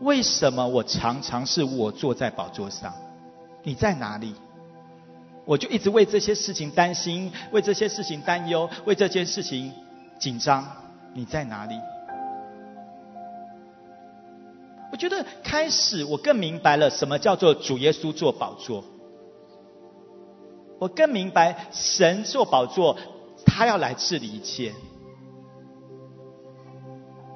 [0.00, 2.94] 为什么我常常是我坐在宝座上？
[3.62, 4.34] 你在哪里？
[5.44, 9.72] 我就一直为这些事情担心，为这些事情担忧，为这件事情
[10.20, 10.66] 紧张。
[11.14, 11.74] 你在哪里？
[14.90, 18.82] 我觉得开始我更明白了什么叫做主耶稣做宝座。
[20.78, 22.96] 我更明白神做宝座，
[23.44, 24.72] 他要来治理一切。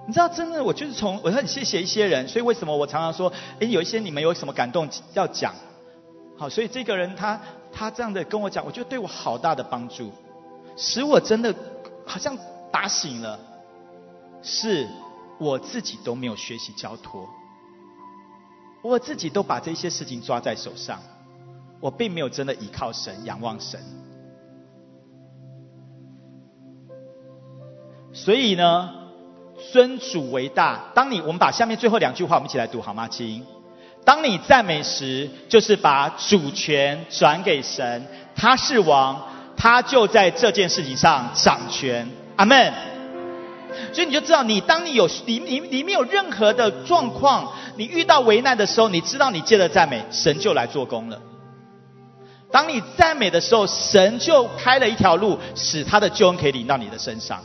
[0.06, 5.54] 你知道，真的，我就是从我很谢谢一些人，所以为什么我常常说，哎，有一些你们有什么感动要讲？
[6.38, 7.40] 好，所以这个人他
[7.72, 10.10] 他这样的跟我讲，我觉得对我好大的帮助，
[10.76, 11.54] 使我真的
[12.06, 12.36] 好像
[12.72, 13.38] 打醒了。
[14.42, 14.88] 是
[15.38, 17.28] 我自己都没有学习交托，
[18.82, 21.00] 我自己都把这些事情抓在手上，
[21.80, 23.80] 我并没有真的依靠神、仰望神。
[28.12, 28.90] 所以呢，
[29.72, 30.90] 尊主为大。
[30.94, 33.08] 当你我们把下面最后两句话，我们一起来读好吗？
[33.08, 33.44] 请。
[34.04, 42.10] 当你赞美时，就是把主权转给神，他是王，他就在这件事情上掌权。
[42.36, 42.91] 阿门。
[43.92, 51.20] 所以你就知道，你当你有你你你没有任何的状况，你遇到危难的时候，你知道你借着赞美，神就来做工了。
[52.50, 57.40] 当你赞美的时候，神就开了一条路，使他的救恩可以临到你的身上。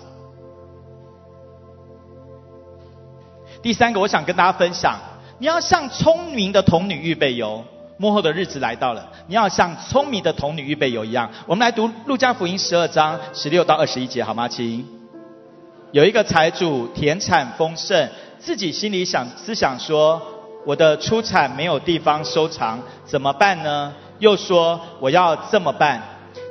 [3.61, 4.99] 第三个，我想跟大家分享，
[5.39, 7.63] 你要像聪明的童女预备油，
[7.97, 11.31] 幕后的日子来到了，你要像聪明的童女预备油一样。
[11.45, 14.47] 我们来读路加福音十二章十六到二十一节，好吗？
[14.47, 14.96] 请。
[15.93, 20.21] 有一个财主田产丰盛，自己心里想思想说
[20.67, 26.03] ：“我的出产没有地方收藏，怎么办呢？”又说：“我要这么办，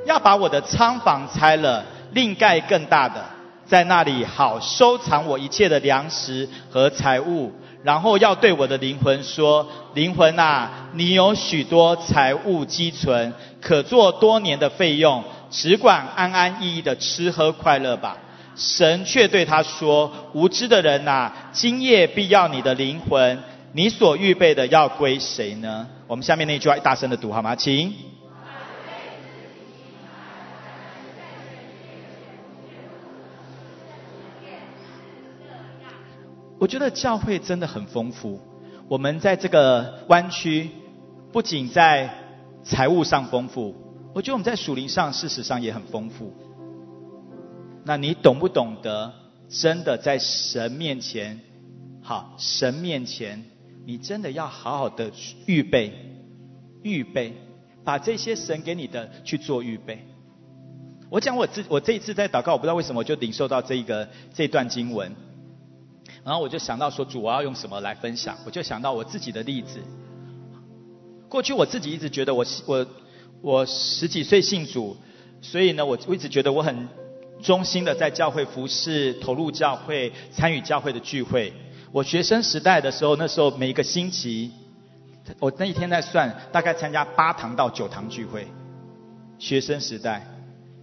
[0.07, 3.23] 要把我的仓房拆了，另盖更大的，
[3.67, 7.51] 在那里好收藏我一切的粮食和财物。
[7.83, 18.17] 然后要对我的灵魂说：灵魂啊，你有许多财物积存，可做多年的费用，只管安安逸逸的吃喝快乐吧。”
[18.57, 23.37] 神却对他说：“无知的人呐，今夜必要你的灵魂，
[23.71, 27.55] 你所预备的要归谁呢？”我们下面那一句话大声的读好吗？
[27.55, 27.93] 请。
[36.59, 38.41] 我觉得教会真的很丰富。
[38.89, 40.71] 我们在这个湾区，
[41.31, 42.09] 不仅在
[42.63, 43.75] 财务上丰富。
[44.15, 46.33] 我觉得我们在属灵上，事实上也很丰富。
[47.87, 49.13] 那你懂不懂得，
[49.47, 51.39] 真的在神面前，
[52.03, 53.45] 好，神面前，
[53.85, 55.09] 你真的要好好的
[55.45, 55.93] 预备，
[56.83, 57.33] 预备，
[57.85, 60.05] 把这些神给你的去做预备。
[61.09, 65.15] 我讲我自我这一次在祷告，我不知道为什么就领受到这一个这段经文，
[66.25, 69.79] 然后我就想到说主我要用什么来分享，我就想到我自己的例子。
[71.29, 72.85] 过去我自己一直觉得我我。
[73.39, 74.97] 我十几岁信主，
[75.43, 76.87] 所以呢，我我一直觉得我很
[77.41, 81.53] 忠心的在教会服侍，投入教会，参与教会的聚会。
[81.91, 84.51] 我学生时代的时候，那时候每一个星期，
[85.39, 88.47] 我那一天在算，大概参加八堂到九堂聚会。
[89.39, 90.25] 学生时代，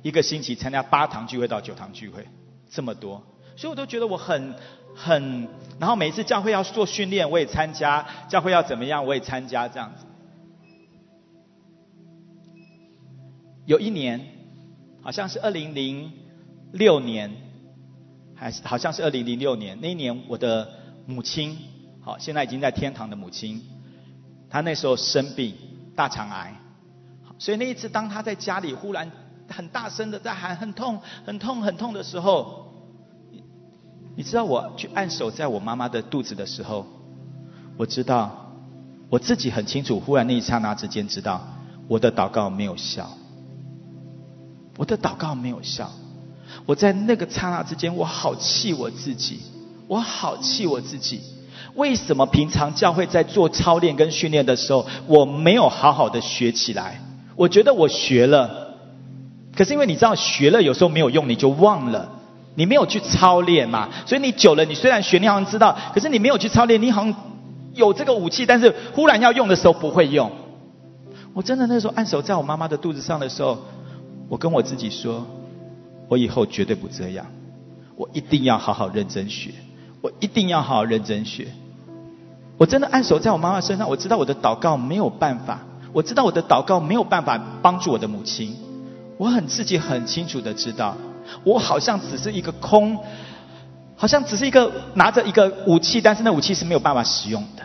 [0.03, 2.25] 一个星期参加八堂聚会到九堂聚会，
[2.71, 3.23] 这么多，
[3.57, 4.55] 所以我都觉得我很
[4.95, 5.49] 很，
[5.81, 10.07] 然后每一次教会要做训练，我也参加；教会要怎么样，我也参加，这样子。
[13.67, 14.21] 有一年，
[15.03, 16.13] 好像是二零零
[16.75, 17.31] 六年，
[18.35, 19.79] 还是好像是二零零六年。
[19.81, 20.69] 那一年，我的
[21.07, 21.57] 母亲，
[22.01, 23.63] 好，现在已经在天堂的母亲，
[24.51, 25.55] 她那时候生病，
[25.95, 26.53] 大肠癌。
[27.39, 29.09] 所以那一次，当她在家里忽然
[29.49, 32.67] 很大声的在喊“很痛，很痛，很痛”的时候，
[34.17, 36.85] 你知道我去按手在我妈妈的肚子的时候，
[37.77, 38.53] 我知道
[39.09, 41.41] 我自己很清楚，忽然那一刹那之间，知道
[41.87, 43.17] 我的祷告没有效。
[44.77, 45.93] 我的祷告没有效，
[46.67, 49.41] 我在那个刹那之间，我好气我自己，
[49.87, 51.21] 我好气我自己。
[51.75, 57.01] 为什么平常教会在做操练跟训练的时候，我没有好好的学起来？
[57.37, 58.77] 我觉得我学了，
[59.57, 62.09] 可是因为你知道学了有时候没有用，你就忘了，
[62.55, 63.89] 你没有去操练嘛。
[64.07, 67.15] 所以你久了，你虽然学，你好像知道，可是你没有去操练，你好像
[67.75, 70.31] 有这个武器，但是忽然要用的时候不会用。
[71.35, 73.59] 我真的那时候按手在我妈妈的肚子上的时候。
[74.27, 75.27] 我跟我自己说，
[76.09, 77.27] 我以后绝对不这样，
[77.97, 79.51] 我一定要好好认真学，
[80.01, 81.49] 我一定要好好认真学。
[82.57, 85.61] 我真的按手在我妈妈身上，我知道我的祷告没有办法，
[85.93, 88.55] 我知道我的祷告没有办法帮助我的母亲，
[89.17, 90.97] 我很自己很清楚的知道，
[91.43, 92.99] 我好像只是一个空，
[93.97, 97.63] 好像只是一个拿着一个武器，但是那武器是没有办法使用的。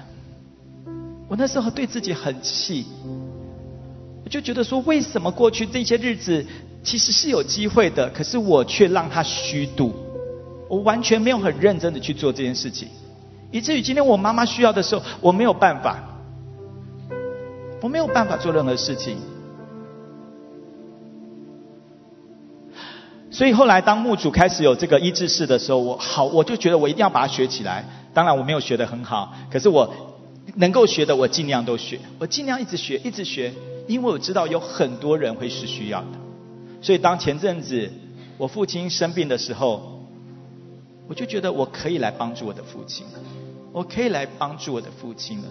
[1.27, 2.85] 我那时候对自己很气。
[4.23, 6.45] 我就觉得说，为什么过去这些日子
[6.83, 9.93] 其实是有机会的，可是我却让他虚度，
[10.69, 12.87] 我完全没有很认真的去做这件事情，
[13.51, 15.99] 以至于今天我妈妈需要的时候，我没有办法，
[17.81, 19.17] 我没有办法做任何事情。
[23.31, 27.85] 所以后来当墓主开始有这个医治室的时候，我好，我就觉得我一定要把它学起来。
[28.13, 29.93] 当然我没有学得很好，可是我
[30.55, 33.53] 能够学的，我尽量都学，我尽量一直学，一直学。
[33.87, 36.07] 因为我知道有很多人会是需要的，
[36.81, 37.91] 所以当前阵子
[38.37, 40.01] 我父亲生病的时候，
[41.07, 43.19] 我就觉得我可以来帮助我的父亲了，
[43.73, 45.47] 我可以来帮助我的父亲了。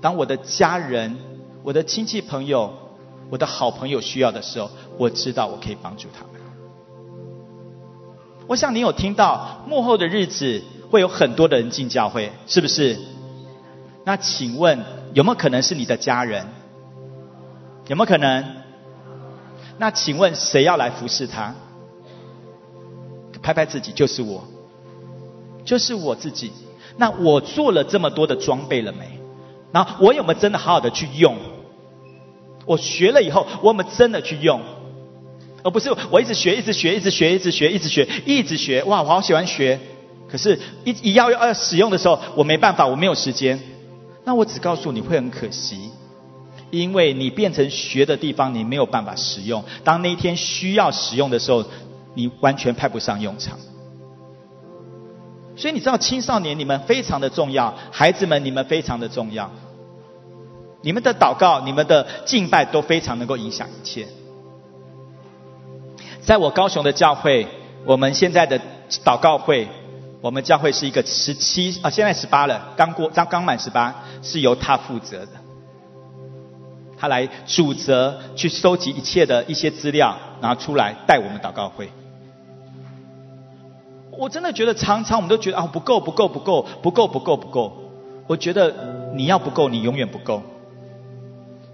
[0.00, 1.16] 当我的家人、
[1.62, 2.72] 我的亲戚朋友、
[3.30, 6.32] 我的好朋友需要的时候，我知道我可以帮助他们。
[8.48, 12.98] 我想你有听到幕后的日子会有很多的人进教会，是不是？
[14.04, 14.80] 那请问
[15.14, 16.46] 有没有可能是你的家人？
[17.86, 18.61] 有没有可能？
[19.82, 21.56] 那请问谁要来服侍他？
[23.42, 24.44] 拍拍自己，就是我，
[25.64, 26.52] 就是我自己。
[26.96, 29.18] 那我做了这么多的装备了没？
[29.72, 31.36] 然后我有没有真的好好的去用？
[32.64, 34.60] 我学了以后，我有没有真的去用？
[35.64, 38.84] 而不是我一直学，一直学，一直学，一直学，一直学，一直学。
[38.84, 39.80] 哇，我好喜欢学。
[40.30, 43.58] 可是，一一要要使用的时候，我没办法，我没有时间。
[44.22, 45.90] 那我只告诉你会很可惜。
[46.72, 49.62] 因为你变成学的地方，你没有办法使用。
[49.84, 51.62] 当那一天需要使用的时候，
[52.14, 53.58] 你完全派不上用场。
[55.54, 59.50] 所以你知道，青少年你们非常的重要，孩子们你们非常的重要。
[60.80, 64.08] 你们的祷告、你们的敬拜都非常能够影响一切。
[66.22, 67.46] 在我高雄的教会，
[67.84, 68.58] 我们现在的
[69.04, 69.68] 祷告会，
[70.22, 75.41] 我们教会是一个十七啊，现在十八了，刚过刚刚满十八，是由他负责的。
[77.02, 81.90] 他来主责去收集一切的一些资料，拿出来带我们祷告会。
[84.12, 87.76] 我真的觉得常常我们都觉得啊不够不够不够不够不够不够。
[88.28, 88.72] 我觉得
[89.16, 90.44] 你要不够，你永远不够。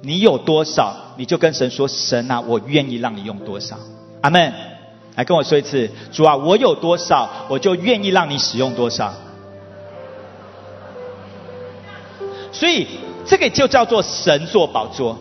[0.01, 3.77] 你有多少，你就跟神说：神啊，我愿意让你用多少。
[4.23, 4.51] 阿门。
[5.15, 9.13] 来跟我说一次，主啊，我有多少，我就愿意让你使用多少。
[12.51, 12.87] 所以。
[13.29, 15.19] 这个就叫做神做宝座，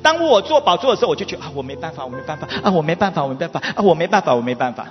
[0.00, 4.86] 当我坐宝座的时候，我就觉得啊，我没办法，我没办法啊，我没办法，我没办法啊，我没办法，我没办法。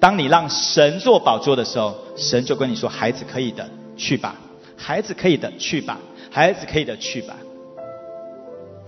[0.00, 4.34] 当你让神坐宝座的时候，神就跟你说：“孩子可以的，去吧；
[4.76, 5.98] 孩子可以的，去吧；
[6.30, 7.36] 孩子可以的，去吧。”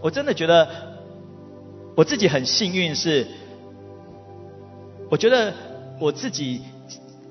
[0.02, 0.68] 我真的觉得
[1.94, 3.26] 我自己很幸运，是
[5.10, 5.52] 我觉得
[6.00, 6.62] 我自己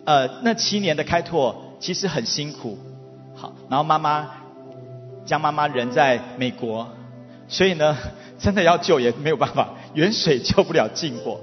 [0.05, 2.77] 呃那七年的开拓其实很辛苦。
[3.35, 4.29] 好，然后妈妈
[5.25, 6.87] 江妈妈人在美国，
[7.47, 7.97] 所以呢，
[8.37, 11.39] 真的要救也没有办法， 远水救不了近火。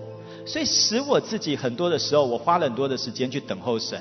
[0.46, 4.00] 所以使我自己很多的时候，我花了很多的时间去等候神，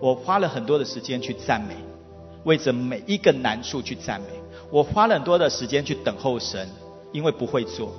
[0.00, 1.74] 我花了很多的时间去赞美，
[2.44, 4.26] 为着每一个难处去赞美。
[4.70, 6.68] 我花了很多的时间去等候神，
[7.12, 7.92] 因为不会做，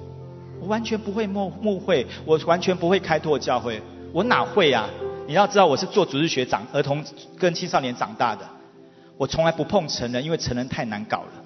[0.62, 3.82] 我完全不会牧牧会，我完全不会开拓教会，
[4.14, 4.88] 我哪会啊？
[5.28, 7.04] 你要知道，我是做主日学长，儿童
[7.38, 8.48] 跟青少年长大的，
[9.20, 11.44] 我从来不碰成人，因为成人太难搞了。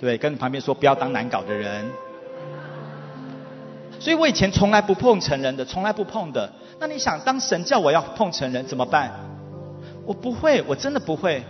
[0.00, 1.84] 对，跟旁边说不要当难搞的人。
[3.98, 6.50] 所以我以前从来不碰成人的，从来不碰的。
[6.78, 9.12] 那你想，当神叫我要碰成人怎么办？
[10.06, 11.44] 我不会，我真的不会。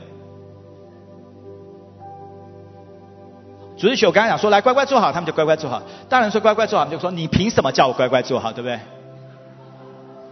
[3.77, 5.81] 主日学我刚刚讲说，来乖乖坐好，他们就乖乖坐好。
[6.09, 8.81] 大人说乖乖坐好，就说你凭什么叫我乖乖坐好，对不对？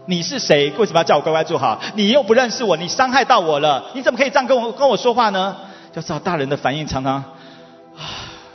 [0.08, 0.70] 你是谁？
[0.78, 1.78] 为什么要叫我乖乖坐好？
[1.94, 5.54] 你又不认识我，你伤害到我了，你怎么可以这样跟我跟我说话呢？
[5.92, 7.26] 就知道大人的反应常常啊，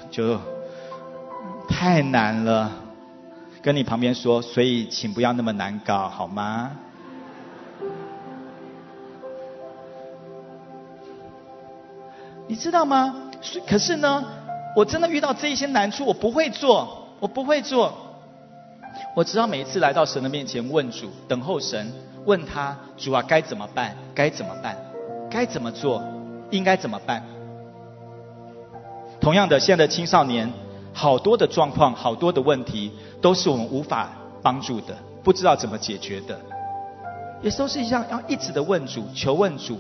[0.10, 0.40] 就
[1.70, 2.72] 太难了。
[3.62, 6.72] 跟你旁边说，所以请不要那么难搞，好吗？
[12.48, 13.30] 你知道吗？
[13.68, 14.26] 可是呢，
[14.76, 17.94] 我真的遇到这一些难处，我不会做，我不会做。
[19.16, 21.92] 我知道每一次来到神的面前问主，等候神，
[22.26, 23.96] 问他主啊，该怎么办？
[24.14, 24.78] 该怎么办？
[25.30, 26.04] 该怎么做？
[26.52, 27.24] 应该怎么办？
[29.20, 30.52] 同样的，现在的青少年。
[30.96, 34.12] 好多的状况，好多的问题，都是我们无法
[34.44, 36.40] 帮助的，不知道怎么解决的，
[37.42, 39.80] 也都是一样要一直的问主，求问主。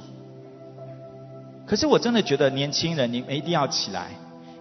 [1.68, 4.07] 可是我真的觉得年轻人，你们一定要起来，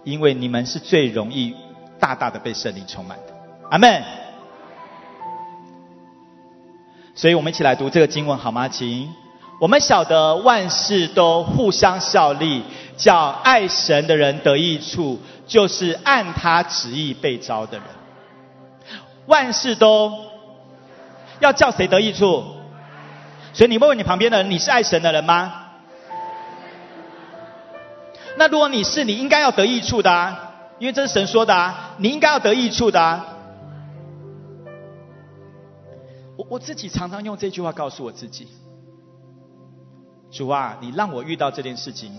[0.03, 1.55] 因为你们是最容易
[1.99, 3.33] 大大的被圣灵充满的。
[3.71, 4.22] 阿门。
[7.15, 8.67] 所以我们一起来读这个经文好吗？
[8.67, 9.13] 请。
[9.59, 12.63] 我们晓得万事都互相效力，
[12.97, 15.19] 叫爱神的人得益处。
[15.45, 17.85] 就是按他旨意被招的人，
[19.25, 20.11] 万事都
[21.39, 22.43] 要叫谁得益处？
[23.53, 25.53] 所以你问问你旁边的人，你是爱神的人吗？
[28.37, 33.32] 那如果你是，你应该要得益处的啊，因为这是神说的啊，你应该要得益处的啊。
[36.49, 38.47] 我自己常常用这句话告诉我自己：
[40.31, 42.13] 主啊，你让我遇到这件事情，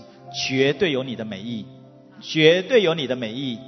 [0.47, 1.65] 绝对有你的美意。
[2.21, 3.59] 绝对有你的美意，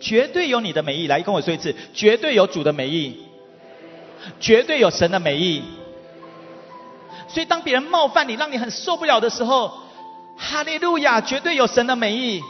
[0.00, 1.06] 绝对有你的美意。
[1.06, 3.20] 来跟我说一次，绝对有主的美意，
[4.40, 5.62] 绝对有神的美意。
[7.28, 9.70] 所以当别人冒犯你，让你很受不了的时候，
[10.38, 12.42] 哈利路亚，绝对有神的美意。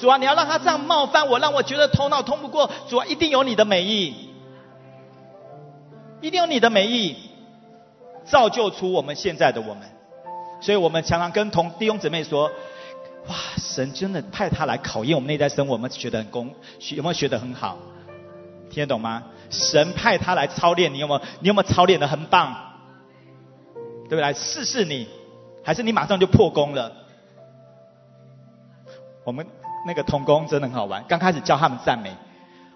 [0.00, 2.70] 主啊，你要让他这样冒犯我，让我觉得头脑通不过。
[2.88, 4.29] 主啊，一定有你的美意，
[6.20, 7.16] 一定有你的美意，
[8.24, 9.82] 造就出我们现在的我们。
[10.60, 12.50] 所以我们常常跟同弟兄姊妹说。
[13.28, 13.36] 哇！
[13.58, 16.54] 神真的派他来考验我们内在生活，我们学得很功，
[16.92, 17.76] 有没有学得很好？
[18.70, 19.24] 听得懂吗？
[19.50, 21.20] 神派他来操练你，有没有？
[21.40, 22.56] 你有没有操练的很棒？
[24.08, 24.22] 对不对？
[24.22, 25.06] 来试试你，
[25.62, 26.90] 还是你马上就破功了？
[29.22, 29.46] 我们
[29.86, 32.16] 那个童工真的很好玩，刚开始教他们赞美，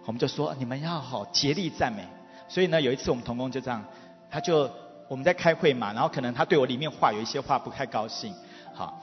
[0.05, 2.07] 我们就说你们要好竭力赞美。
[2.49, 3.85] 所以呢，有一次我们童工就这样，
[4.31, 4.71] 他就
[5.09, 8.35] 我们在开会嘛，然后可能他对我里面话有一些话不太高兴，
[8.73, 9.01] 好。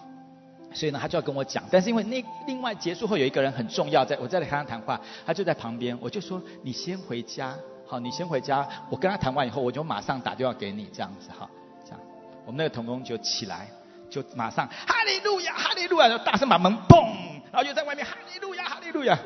[0.74, 7.54] 所以呢，他就要跟我讲，但是因为那另外结束后有一个人很重要，在我在跟他谈话，他就在旁边，我就说你先回家，
[7.86, 11.50] 好，你先回家，我跟他谈完以后，我就马上打电话给你，这样子哈，
[11.84, 12.00] 这样，
[12.46, 13.68] 我们那个童工就起来，
[14.10, 17.06] 就马上哈利路亚，哈利路亚，就大声把门砰，
[17.52, 19.20] 然后就在外面哈利路亚，哈利路亚。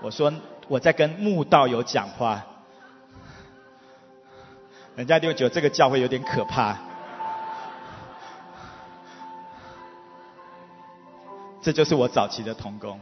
[0.00, 0.32] 我说
[0.68, 2.44] 我在跟慕道友讲话，
[4.94, 6.76] 人家就觉得这个教会有点可怕。
[11.62, 13.00] 这就是我早期的童工。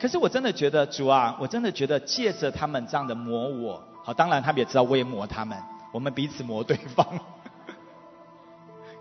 [0.00, 5.56] 可是我真的觉得主啊，我真的觉得借着他们这样的磨我，好，当然他们也知道我也磨他们，
[5.92, 7.06] 我们彼此磨对方。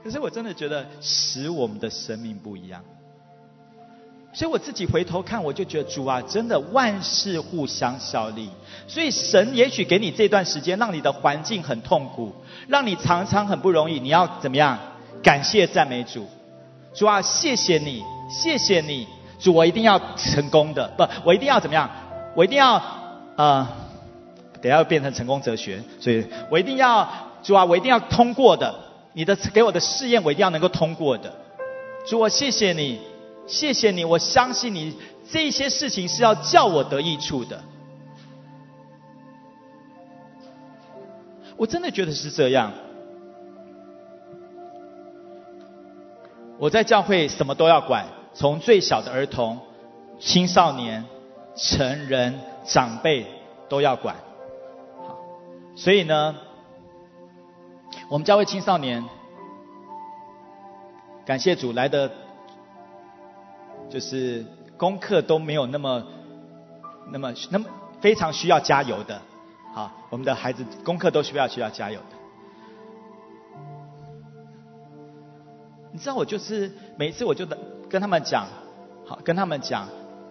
[0.03, 2.83] 可是我真的觉得使我们的生命不一样。
[4.33, 8.49] 所以我自己回头看，我就觉得主啊，真的万事互相效力。
[8.87, 12.33] 所以神也许给你这段时间，让你的环境很痛苦，
[12.67, 13.99] 让你常常很不容易。
[13.99, 14.77] 你要怎么样？
[15.21, 16.27] 感谢赞美主，
[16.95, 19.07] 主啊，谢谢你，谢谢你，
[19.39, 21.89] 主，我一定要成功的，不，我一定要怎么样？
[22.35, 22.81] 我一定要
[23.35, 23.67] 呃，
[24.61, 27.07] 等下变成成功哲学，所以我一定要
[27.43, 28.73] 主啊，我一定要通过的。
[29.13, 31.31] 你的给我的试验，我一定要能够通过的。
[32.07, 32.99] 主，我谢谢你，
[33.47, 34.97] 谢谢你，我相信你
[35.29, 37.61] 这些事情是要叫我得益处的。
[41.57, 42.71] 我真的觉得是这样。
[46.57, 49.59] 我在教会什么都要管，从最小的儿童、
[50.19, 51.05] 青少年、
[51.55, 53.25] 成人、长辈
[53.67, 54.15] 都要管。
[55.75, 56.35] 所以呢。
[58.07, 59.05] 我们教会青少年，
[61.25, 62.11] 感谢主来的，
[63.91, 64.45] 就是
[64.77, 66.03] 功课都没有那么、
[67.11, 67.65] 那么、那么
[67.99, 69.21] 非常需要加油的。
[69.73, 72.17] 好，我们的孩子功课都需要需要加油的。
[75.93, 77.45] 你知道，我就是每一次我就
[77.89, 78.47] 跟他们讲，
[79.05, 79.87] 好，跟他们讲，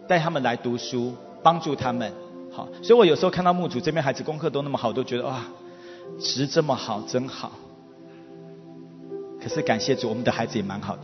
[0.08, 2.12] 带他们来读书，帮助他们。
[2.50, 5.44] 好，所以我有时候看到牧主这边孩子功课都那么好，都觉得哇，
[6.18, 7.52] 值这么好，真好。
[9.40, 11.02] 可是感谢主，我们的孩子也蛮好的，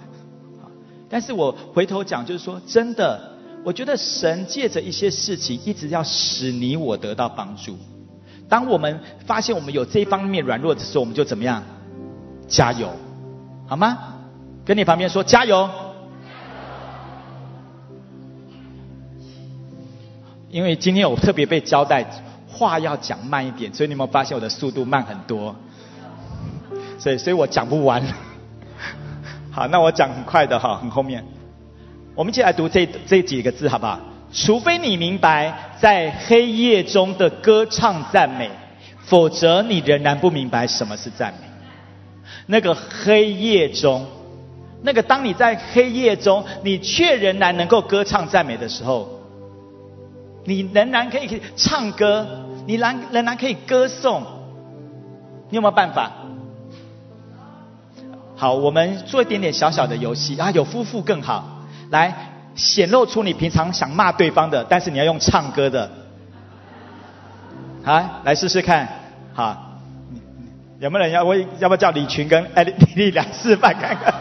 [1.08, 3.20] 但是我回头讲，就是说，真的，
[3.64, 7.76] 我觉得神借着一些事情，一直要使你我得到帮助。
[8.48, 11.62] 当我们发现我们有这方面软弱的时候，我们就怎么样？
[12.48, 12.90] 加油，
[13.66, 13.98] 好吗？
[14.64, 15.68] 跟你旁边说加油。
[20.48, 22.04] 因为今天我特别被交代，
[22.48, 25.54] 话要讲慢一点，所以你有没有发现我的速度慢很多？
[26.98, 28.02] 所以，所以我讲不完。
[29.56, 31.24] 好，那我讲很快的哈，很后面。
[32.14, 33.98] 我们一起来读这这几个字，好不好？
[34.30, 38.50] 除非你明白在黑夜中的歌唱赞美，
[39.06, 41.48] 否则你仍然不明白什么是赞美。
[42.44, 44.06] 那个黑夜中，
[44.82, 49.08] 那个当你在黑夜中，你却仍然能够歌唱赞美的时候，
[50.44, 52.26] 你仍然可以唱歌，
[52.66, 54.22] 你仍仍然可以歌颂。
[55.48, 56.12] 你有没有办法？
[58.38, 62.14] 好，我们做一点点小小的游戏啊，有夫妇更好，来
[62.54, 65.90] 显露出你平常想骂对方的，但是你要用唱歌的，
[67.82, 68.86] 啊，来试试看，
[69.32, 69.78] 好，
[70.80, 74.12] 有没有人要我要不要叫李群跟艾丽丽来示范看看，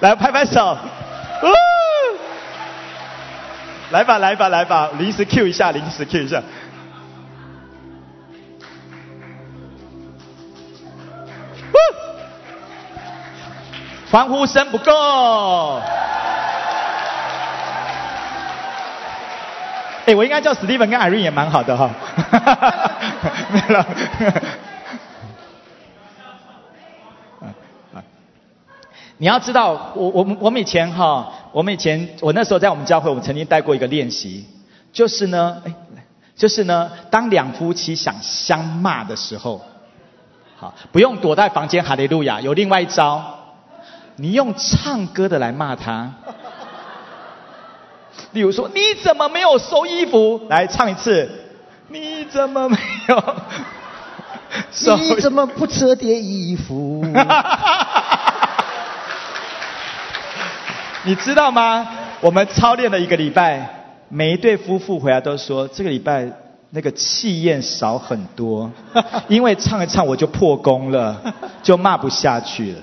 [0.00, 0.76] 来拍拍手，
[3.90, 6.42] 来吧来吧来吧，临时 Q 一下，临时 Q 一下。
[14.14, 15.80] 欢呼声不够。
[20.06, 21.90] 哎，我应该叫史蒂芬跟艾瑞也蛮好的哈。
[23.50, 23.84] 没了。
[29.16, 34.46] 你要知道，我我们我们以前哈，我们以前我那时候在我们教会，我们曾经带过一个练习，
[34.92, 35.74] 就是呢，哎，
[36.36, 39.60] 就是呢，当两夫妻想相骂的时候，
[40.56, 43.40] 好，不用躲在房间哈利路亚，有另外一招。
[44.16, 46.12] 你用唱歌的来骂他，
[48.32, 50.46] 例如说你怎么没有收衣服？
[50.48, 51.28] 来唱一次，
[51.88, 52.76] 你怎么没
[53.08, 53.36] 有？
[54.98, 57.04] 你怎么不折叠衣服？
[61.02, 61.86] 你知道吗？
[62.20, 63.68] 我们操练了一个礼拜，
[64.08, 66.30] 每一对夫妇回来都说这个礼拜
[66.70, 68.70] 那个气焰少很多，
[69.28, 71.20] 因为唱一唱我就破功了，
[71.62, 72.78] 就骂不下去了。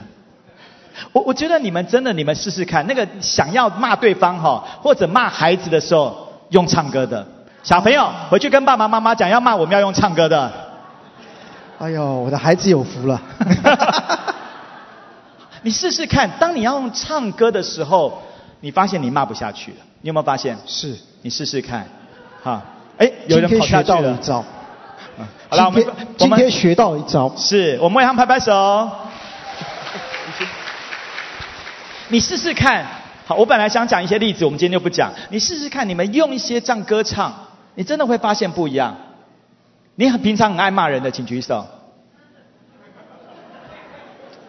[1.12, 7.26] 我我觉得你们真的，你们试试看，那个想要骂对方哈，或者骂孩子的时候，用唱歌的。
[7.64, 10.52] 小朋友回去跟爸爸妈妈讲，要骂我们要用唱歌的。
[11.80, 13.22] 哎呦，我的孩子有福了。
[15.64, 18.22] 你试试看，当你要用唱歌的时候，
[18.62, 19.78] 你发现你骂不下去了。
[20.02, 20.58] 你有没有发现？
[20.66, 20.98] 是。
[21.22, 21.86] 你试试看，
[22.44, 22.62] 哈。
[22.98, 24.12] 哎，有人跑下去了。
[24.12, 24.44] 一招。
[25.50, 25.86] 好了，我们
[26.18, 27.32] 今天学到一招。
[27.38, 28.90] 是我们为他们拍拍手。
[32.12, 32.86] 你试试看，
[33.26, 35.14] 好，我本来想讲一些例子，我们今天就不讲。
[35.30, 37.34] 你试试看，你们用一些这样歌唱，
[37.74, 38.98] 你真的会发现不一样。
[39.96, 41.66] 你很平常很爱骂人的，请举手。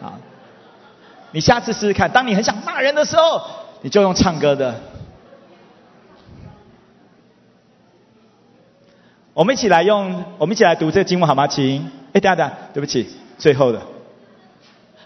[0.00, 0.18] 好，
[1.30, 3.40] 你下次试试看，当你很想骂人的时候，
[3.82, 4.74] 你就用唱歌的。
[9.34, 11.46] 我们一起来用，我们一起来读这经文好吗？
[11.46, 13.08] 请，哎，等下等下，对不起，
[13.38, 13.80] 最后的。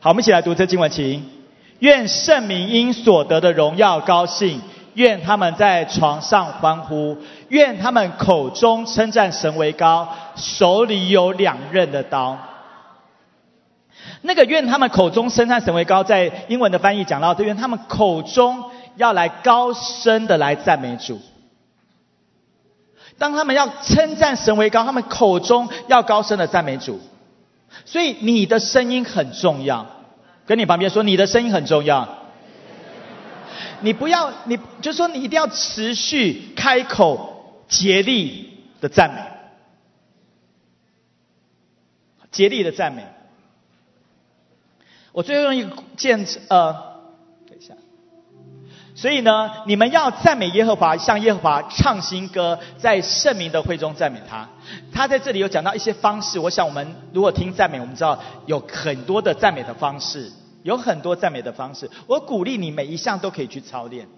[0.00, 1.35] 好，我们一起来读这经文，请。
[1.80, 4.60] 愿圣明因所得的荣耀高兴，
[4.94, 7.18] 愿他们在床上欢呼，
[7.48, 12.38] 愿他们口中称赞神为高，手里有两刃的刀。
[14.22, 18.64] 那个愿他们口中称赞神为高，在英文的翻译讲到，这愿他们口中
[18.96, 21.20] 要来高声的来赞美主。
[23.18, 27.00] 当他们要称赞神为高，他们口中要高声的赞美主。
[27.84, 29.86] 所以你的声音很重要，
[30.46, 32.22] 跟你旁边说，你的声音很重要。
[33.80, 39.20] 你不要，你就说你一定要持续开口竭力的赞美，
[42.30, 43.04] 竭力的赞美。
[45.12, 46.95] 我最后用一个见呃，
[48.96, 54.48] 所以呢，你们要赞美耶和华，向耶和华唱新歌，在圣明的会中赞美他。
[54.90, 60.32] 他在这里有讲到一些方式，我想我们如果听赞美，我们知道有很多的赞美的方式，
[60.62, 61.90] 有很多赞美的方式。
[62.06, 64.08] 我鼓励你每一项都可以去操练。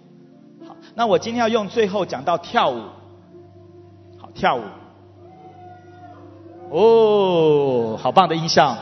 [0.65, 2.81] 好，那我今天要用最后讲到跳舞。
[4.17, 4.63] 好，跳舞。
[6.71, 8.77] 哦，好棒的音效。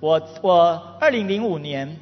[0.00, 2.00] 我我二零零五年，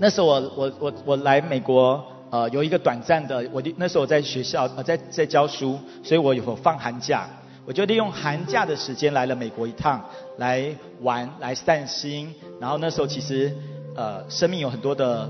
[0.00, 7.28] 那时候我我我我来美国，呃，有一个短暂的，我那时候我在学校呃在在教书，所以我有放寒假，
[7.66, 10.00] 我就利用寒假的时间来了美国一趟，
[10.36, 12.32] 来玩来散心。
[12.60, 13.52] 然后那时候其实
[13.96, 15.28] 呃生命有很多的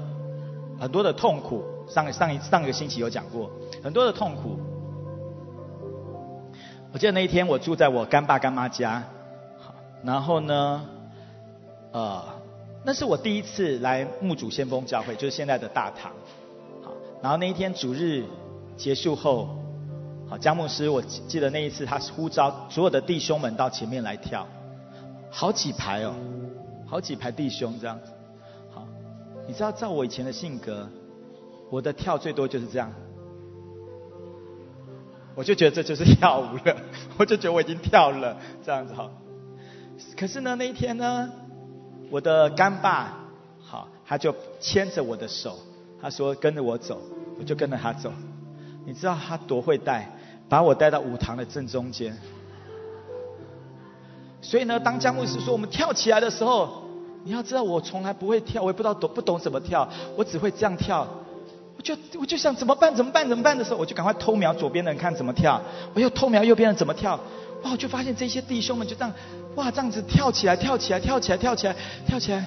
[0.78, 3.50] 很多的痛苦，上上一上个星期有讲过
[3.82, 4.58] 很多的痛苦。
[6.92, 9.02] 我记得那一天我住在我干爸干妈家，
[10.04, 10.84] 然后呢。
[11.90, 12.22] 呃，
[12.88, 16.10] 那是我第一次来牧主先锋教会，就是现在的大堂。
[16.82, 18.24] 好，然后那一天主日
[18.78, 19.58] 结束后，
[20.26, 24.48] 好，江牧师，我记得那一次他呼召所有的弟兄们到前面来跳，
[25.28, 26.14] 好几排哦，
[26.86, 28.10] 好几排弟兄这样子。
[28.70, 28.88] 好，
[29.46, 30.88] 你知道照我以前的性格，
[31.70, 32.90] 我的跳最多就是这样，
[35.34, 36.74] 我就觉得这就是跳舞了，
[37.20, 39.10] 我就觉得我已经跳了这样子哈。
[40.16, 41.30] 可是呢，那一天呢？
[42.10, 43.18] 我的干爸，
[43.64, 45.58] 好，他就牵着我的手，
[46.00, 47.00] 他说跟着我走，
[47.38, 48.12] 我就跟着他走。
[48.86, 50.10] 你知道他多会带，
[50.48, 52.16] 把我带到舞堂的正中间。
[54.40, 56.84] 所以呢，当姜牧师说我们跳起来的时候，
[57.24, 59.86] 你要知道我从来不会跳，我也不知道懂不懂怎么跳，
[60.16, 61.06] 我只会这样跳。
[61.76, 65.60] 我就我就想怎么办怎么办怎么办的时候，我就赶快偷瞄左边的人看怎么跳，
[65.94, 67.20] 我又偷瞄右边的人怎么跳。
[67.64, 67.76] 哇！
[67.76, 69.12] 就发现这些弟兄们就这样，
[69.56, 72.44] 哇，这样子跳起来，跳起来，跳起来，跳起来，跳起来。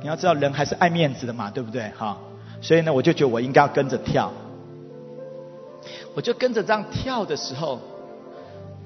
[0.00, 1.90] 你要知道，人还是爱面子的嘛，对不对？
[1.98, 2.16] 哈，
[2.60, 4.32] 所以呢，我就觉得我应该要跟着跳。
[6.14, 7.80] 我就跟着这样跳的时候，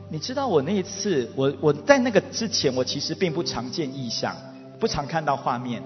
[0.09, 4.35] 你知道我那一次，我我在那个之前，我其实并不常见异象，
[4.81, 5.83] 不常看到画面。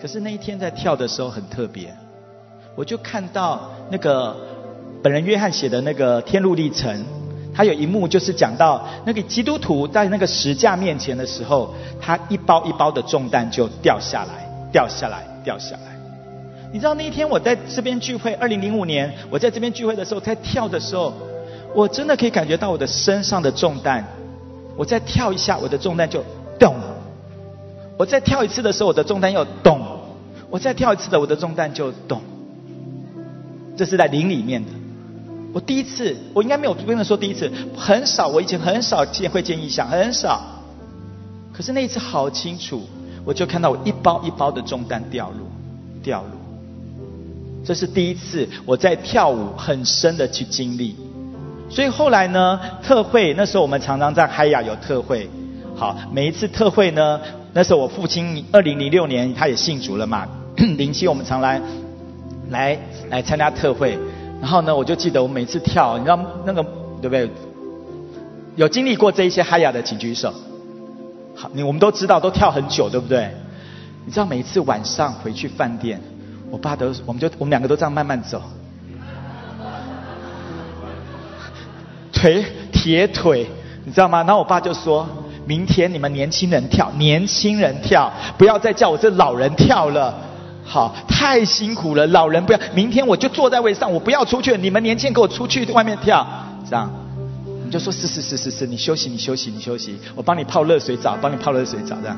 [0.00, 1.94] 可是那一天在跳的时候很特别，
[2.74, 4.51] 我就看到那个。
[5.02, 6.96] 本人约翰写的那个《天路历程》，
[7.52, 15.98] 他有一幕就是讲到那个基督徒在那个石架面前的时候，他一包一包的重担就掉下来，掉下来，掉下来。
[16.72, 21.12] 你知道那一天我在这边聚会，二零零五年我在这边聚会的时候，在跳的时候，
[21.74, 24.06] 我真的可以感觉到我的身上的重担。
[24.76, 26.24] 我再跳一下，我的重担就
[26.58, 26.72] 动；
[27.98, 29.80] 我再跳一次的时候，我的重担又动；
[30.48, 32.22] 我再跳一次的，我的重担就动。
[33.76, 34.70] 这是在灵里面的。
[35.52, 40.42] 我第一次，我应该没有不能说第一次，很少，我以前很少见会见异象，很少。
[41.52, 42.82] 可是那一次好清楚，
[43.24, 45.46] 我就看到我一包一包的重担掉落，
[46.02, 46.30] 掉落。
[47.64, 50.96] 这是第一次我在跳舞很深的去经历。
[51.68, 55.28] 所以后来呢，特会那时候我们常常在嗨雅有特会，
[55.76, 57.20] 好，每一次特会呢，
[57.52, 60.26] 那时候我父亲二零零六年他也信主了嘛，
[60.56, 61.60] 零七我们常来
[62.48, 62.78] 来
[63.10, 63.98] 来参加特会。
[64.42, 66.60] 然后呢，我就记得我每次跳，你知道那个
[67.00, 67.30] 对不对？
[68.56, 70.34] 有经历过这一些嗨呀的，请举手。
[71.36, 73.30] 好，你我们都知道，都跳很久，对不对？
[74.04, 76.00] 你知道每一次晚上回去饭店，
[76.50, 78.42] 我爸都，我们就我们两个都这样慢慢走，
[82.12, 83.46] 腿铁腿，
[83.84, 84.24] 你知道吗？
[84.24, 85.06] 然后我爸就说：
[85.46, 90.31] 明天你们年轻人跳，年轻人跳，不要再叫我这老人跳了。
[90.64, 92.58] 好，太辛苦了，老人不要。
[92.72, 96.26] 明天我就坐在位上，我不要出去，你们年轻人给我出去外面跳，
[96.68, 96.90] 这样，
[97.64, 102.16] 你就说是是是是是，你休息你休息你休息，我帮你泡热水澡，帮你泡热水澡这样。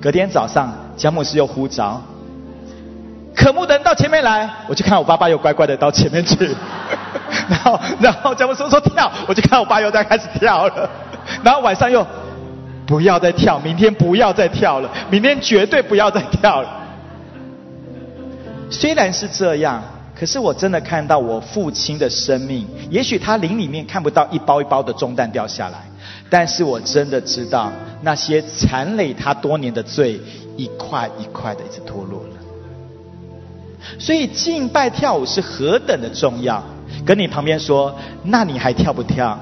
[0.00, 2.00] 隔天早上，姜牧师又呼召，
[3.34, 6.54] 可慕的人到前面来，我就看我爸爸又乖乖的到前面去，
[7.48, 10.88] 然后然后姜牧师说跳，我就看我爸又在开始跳了，
[11.42, 12.06] 然后晚上又
[12.86, 16.79] 不要再跳，明天不要再跳了，明天绝对不要再跳了。
[18.70, 19.82] 虽然是这样，
[20.18, 25.82] 可是我真的看到我父亲的生命，也许他灵里面看不到一包一包的重担掉下来，
[26.30, 30.20] 但是我真的知道那些残累他多年的罪，
[30.56, 32.28] 一块一块的一直脱落了。
[33.98, 36.62] 所以敬拜跳舞是何等的重要。
[37.06, 39.38] 跟你旁边说，那你还跳不跳？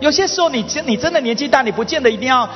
[0.00, 2.48] 有些时候，你真你真的年纪大，你不见得一定要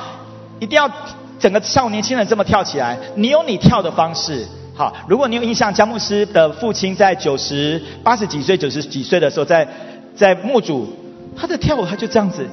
[0.59, 0.91] 一定要
[1.39, 2.97] 整个像年轻人这么跳起来。
[3.15, 4.45] 你有你跳的方式。
[4.75, 9.67] 好，如果你有印象，佳牧师的父亲在九十八十几岁、九十几岁的时候，在
[10.15, 10.87] 在墓主，
[11.35, 12.47] 他的跳舞他就这样子，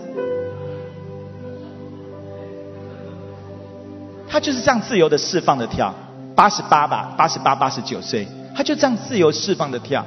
[4.29, 5.95] 他就是这样自由的释放的跳。
[6.35, 8.27] 八十八吧，八十八、八十九岁。
[8.57, 10.07] 他就这样自由释放的跳，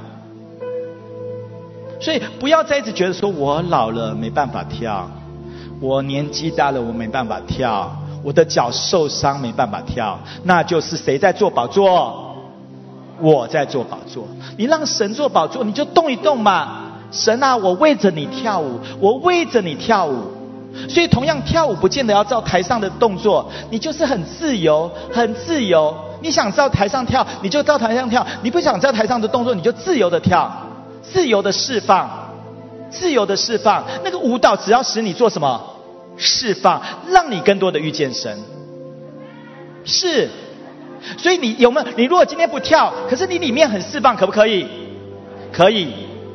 [1.99, 5.11] 所以不要再一直觉得说我老了没办法跳，
[5.81, 7.93] 我年纪大了我没办法跳，
[8.27, 12.35] 我的脚受伤没办法跳，那就是谁在做宝座？
[13.21, 14.27] 我在做宝座。
[14.57, 16.89] 你让神做宝座，你就动一动嘛。
[17.09, 20.23] 神啊，我为着你跳舞，我为着你跳舞。
[20.89, 25.95] 所以同样跳舞不见得要照台上的动作，你就是很自由，很自由。
[26.19, 30.51] 你想照台上跳，你就照台上跳；你不想照台上的动作，你就自由的跳，
[31.01, 32.09] 自由的释放，
[32.89, 33.85] 自由的释放。
[34.03, 35.76] 那个舞蹈只要使你做什么？
[36.17, 38.37] 释放，让你更多的遇见神。
[39.85, 40.29] 是，
[41.17, 41.87] 所以你有没有？
[41.95, 44.67] 你如果今天不跳，可是你里面很释放，可不可以？
[45.51, 45.93] 可以，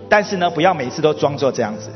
[0.08, 1.90] 但是呢，不要每次都装作这样子。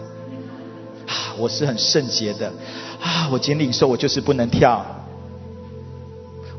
[1.06, 2.52] 啊，我是很圣洁的。
[3.00, 4.84] 啊，我今天领受，我就是不能跳。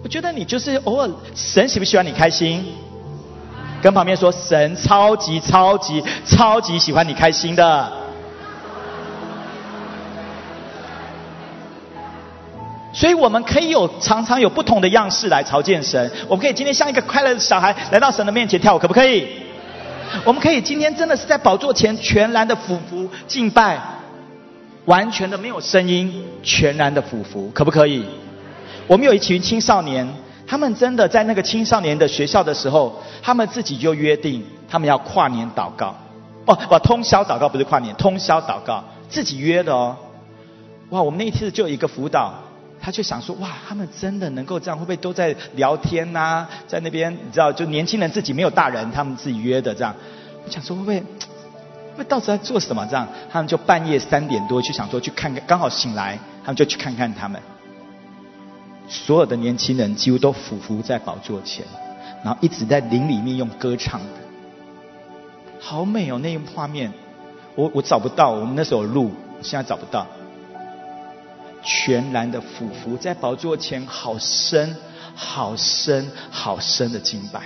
[0.04, 2.66] 我觉得你就是偶尔，神喜不喜欢你开心？
[3.82, 7.92] 跟旁边说，神超级超级超级喜欢你开心的。
[12.98, 16.12] 所以我们可以有常常有不同的样式来朝见神。
[16.28, 19.28] 我们可以今天像一个快乐的小孩来到神的面前跳舞，可不可以？
[20.26, 23.80] 我们可以今天真的是在宝座前全然的俯伏敬拜，
[24.86, 28.04] 完全的没有声音，全然的俯伏，可不可以？
[28.88, 30.12] 我们有一群青少年，
[30.48, 35.96] 他们真的在那个青少年的学校的时候，他们自己就约定，他们要跨年祷告。
[36.46, 39.96] 哦，不，通宵祷告不是跨年，通宵祷告，自己约的哦。
[40.90, 42.34] 哇，我们那一次就有一个辅导，
[42.88, 46.48] 他就想说，哇，他们真的能够这样，会不会都在聊天呐？
[46.70, 49.94] 在那边，你知道，就年轻人自己没有大人，他们自己约的这样。
[50.46, 51.04] 我想说，会不会，
[51.98, 53.06] 会到时候在做什么这样？
[53.30, 57.42] 他们就半夜三点多去想说去看看，刚好醒来，他们就去看看他们。
[58.88, 61.66] 所有的年轻人几乎都俯伏在宝座前，
[62.24, 64.08] 然后一直在林里面用歌唱的，
[65.60, 66.18] 好美哦！
[66.20, 66.94] 那一画面，
[67.56, 69.12] 我我找不到，我们那时候录，
[69.42, 70.08] 现在找不到。
[71.68, 74.74] 全然的俯伏在宝座前，好深、
[75.14, 77.42] 好深、好深的敬拜。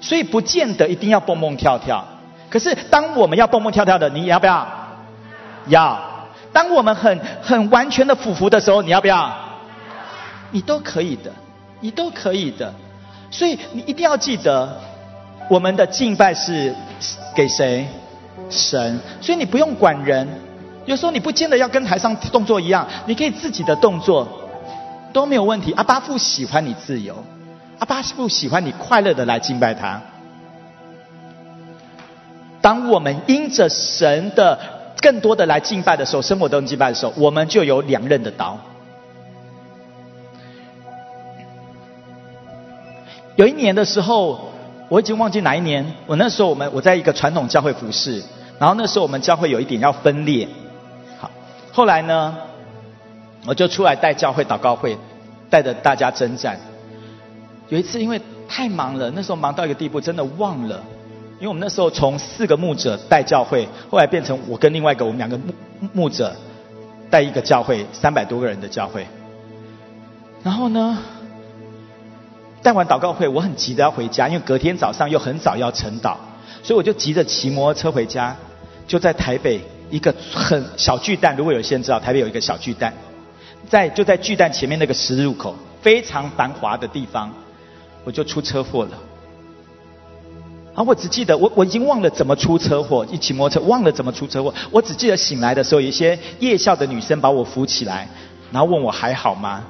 [0.00, 2.04] 所以不见得一定要蹦蹦跳跳，
[2.50, 4.66] 可是当我们要蹦蹦跳跳的，你要不要？
[5.68, 6.10] 要。
[6.52, 9.32] 当我们很很完全的俯伏的时候，你要不要？
[10.50, 11.32] 你都可以的，
[11.78, 12.74] 你都可以的。
[13.30, 14.80] 所以你一定要记得，
[15.48, 16.74] 我们的敬拜是
[17.34, 17.86] 给谁？
[18.50, 18.98] 神。
[19.20, 20.28] 所以你不用管人，
[20.84, 24.26] 有时候你不见得要跟台上动作一样，你可以自己的动作
[25.12, 25.72] 都没有问题。
[25.72, 27.24] 阿巴父喜欢你自由，
[27.78, 30.00] 阿巴父喜欢你快乐的来敬拜他。
[32.60, 34.58] 当我们因着神的。
[35.00, 38.56] 更多的来敬拜的时候，生活中敬拜的时候，我们就有两刃的刀。
[43.34, 44.52] 有一年的时候，
[44.88, 45.92] 我已经忘记哪一年。
[46.06, 48.22] 我那时候我们我在一个传统教会服侍，
[48.60, 50.46] 然后那时候我们教会有一点要分裂。
[51.72, 52.36] 后来呢，
[53.46, 54.98] 我就出来带教会祷告会，
[55.48, 56.60] 带着大家征战。
[57.68, 60.82] 有一次因为太忙了，那时候忙到一个地步，真的忘了。
[61.40, 65.52] 因为我们那时候从四个牧者带教会，后来变成我跟另外一个我们两个牧
[65.92, 66.36] 牧者
[67.10, 69.06] 带一个教会，三百多个人的教会。
[70.44, 70.98] 然后呢，
[72.62, 76.16] 带完祷告会，我很急着要回家，因为隔天早上又很早要晨祷，
[76.62, 78.36] 所以我就急着骑摩托车回家。
[78.86, 79.62] 就在台北
[79.92, 82.92] 一个很小巨蛋，如果有些人知道，台北有一个小巨蛋，
[83.68, 87.30] 在就在巨蛋前面那个十字路口，非常繁华的地方，
[88.02, 88.98] 我就出车祸了。
[90.74, 94.54] 啊，我只记得我我已经忘了怎么出车祸，一骑摩托车忘了怎么出车祸。
[94.70, 98.08] 我只记得醒来的时候，有一些夜校的女生把我扶起来，
[98.50, 99.62] 然后问我还好吗？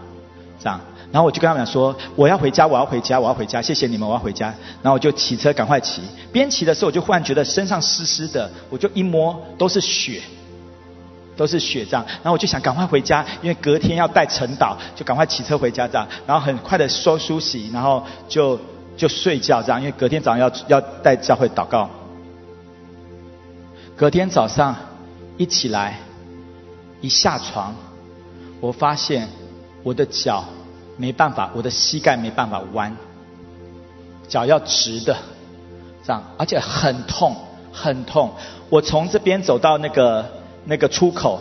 [0.62, 0.80] 这样，
[1.12, 4.46] 然后我就跟他们讲说我要回家，我要回家，我要回家，谢谢你们，我要回家。
[4.82, 6.00] 然后我就骑车赶快骑，
[6.32, 10.22] 边骑的时候我就忽然觉得身上湿湿的，我就一摸都是血，
[11.36, 12.04] 都是血这样。
[12.06, 16.08] 然后我就想赶快回家，因为隔天要带晨祷，就赶快骑车回家这样。
[16.26, 18.58] 然后很快的收梳洗，然后就
[18.96, 21.90] 就睡觉这样，因为隔天早上要要带教会祷告。
[23.94, 24.74] 隔天早上
[25.36, 25.98] 一起来，
[27.02, 27.74] 一下床，
[28.60, 29.28] 我发现
[29.82, 30.44] 我的脚
[31.02, 32.96] 没办法，我的膝盖没办法弯，
[34.28, 35.16] 脚要直的
[36.04, 37.34] 这样，而且很痛
[37.72, 38.30] 很痛。
[38.70, 40.24] 我从这边走到那个
[40.64, 41.40] 那个出口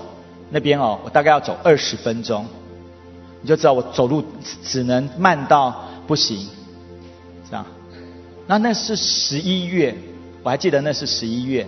[0.50, 2.48] 那边哦，我大概要走二十分钟，
[3.44, 4.24] 你就知道我走路
[4.64, 6.50] 只能慢到不行，
[7.48, 7.64] 这样。
[8.48, 9.96] 那那是十一月，
[10.42, 11.68] 我还记得那是十一月。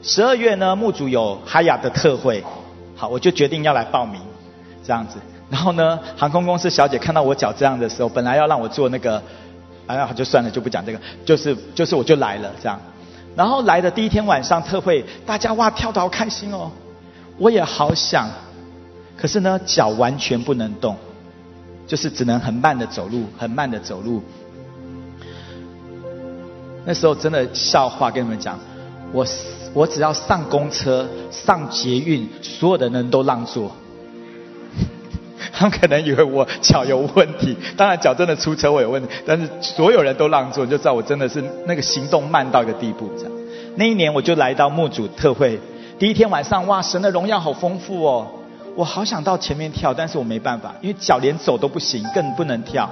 [0.00, 2.44] 十二月呢，墓主有哈雅的特会，
[2.94, 4.20] 好，我就决定要来报名，
[4.84, 5.18] 这样子。
[5.50, 9.20] 然后呢，航空公司小姐看到我脚这样的时候，本来要让我做那个，
[9.86, 12.80] 哎呀，就算了，就不讲这个，就是就是我就来了这样。
[13.36, 16.70] 然后来的第一天晚上特会，大家哇跳得好开心哦，
[17.36, 18.28] 我也好想，
[19.16, 20.96] 可是呢脚完全不能动，
[21.86, 24.22] 就是只能很慢的走路，很慢的走路。
[26.84, 28.58] 那时候真的笑话跟你们讲，
[29.12, 29.26] 我。
[29.72, 33.70] 我只要上公车、上捷运，所有的人都让座。
[35.52, 43.10] 他们可能以为我脚有问题，当然脚真的出车祸有问题，但是所有人都让座，就知道我真的是那个行动慢到一个地步。
[43.16, 43.32] 这样，
[43.76, 45.58] 那一年我就来到墓主特会，
[45.98, 48.26] 第一天晚上，哇，神的荣耀好丰富哦！
[48.76, 52.88] 我好想到前面跳，但是我没办法，因为脚连走都不行，更不能跳。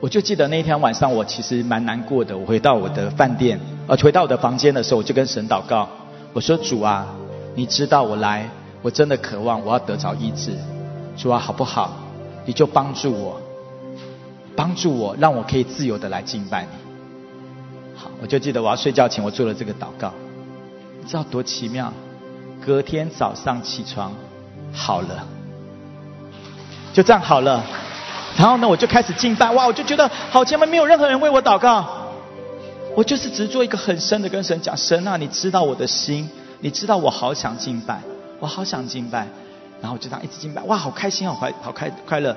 [0.00, 2.36] 我就记得那天晚上，我其实蛮难过的。
[2.36, 5.88] 我回到我的饭店，呃，回到我的房间的时候，我就跟神祷告，
[6.34, 7.06] 我说：“主啊，
[7.54, 8.48] 你知道我来，
[8.82, 10.52] 我真的渴望我要得着医治。
[11.16, 11.96] 主啊，好不好？
[12.44, 13.40] 你就帮助我，
[14.56, 16.68] 帮助我，让我可以自由的来敬拜你。”
[17.96, 20.12] 好，我就记得我要睡觉前，我做了这个祷告。
[21.00, 21.92] 你知道多奇妙？
[22.64, 24.12] 隔天早上起床，
[24.72, 25.26] 好了，
[26.92, 27.62] 就这样好了。
[28.36, 29.66] 然后呢，我就开始敬拜，哇！
[29.66, 31.86] 我就觉得好前面没有任何人为我祷告，
[32.96, 36.28] 我就是只做一个很深的跟神讲：神啊，你知道我的心，
[36.64, 38.00] 你知道我好想敬拜，
[38.40, 39.26] 我好想敬拜。
[39.82, 42.34] 然后就这样一直敬拜，哇，好开心，好快，好开快乐。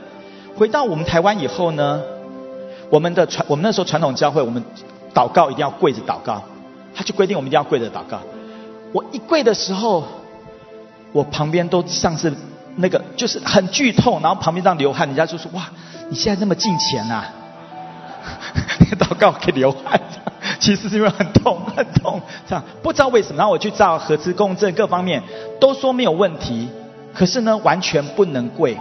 [0.57, 2.01] 回到我们台湾以后呢，
[2.89, 4.61] 我们的传，我们那时候传统教会，我们
[5.13, 6.43] 祷告一定要跪着祷告，
[6.93, 8.19] 他就规定我们一定要跪着祷告。
[8.91, 10.03] 我一跪的时候，
[11.13, 12.34] 我旁边都像是。
[12.80, 15.67] 那个就是很剧痛，然后旁边这样流汗，人家就说：“哇，
[16.09, 17.23] 你现在那么近前呐！”
[18.99, 19.99] 祷告可以流汗，
[20.60, 23.38] 其实是因为很痛 很痛，这样不知道为什么。
[23.38, 25.22] 然后我去照核磁共振，各方面
[25.60, 26.68] 都说没有问题，
[27.14, 28.78] 可是呢，完全不能跪，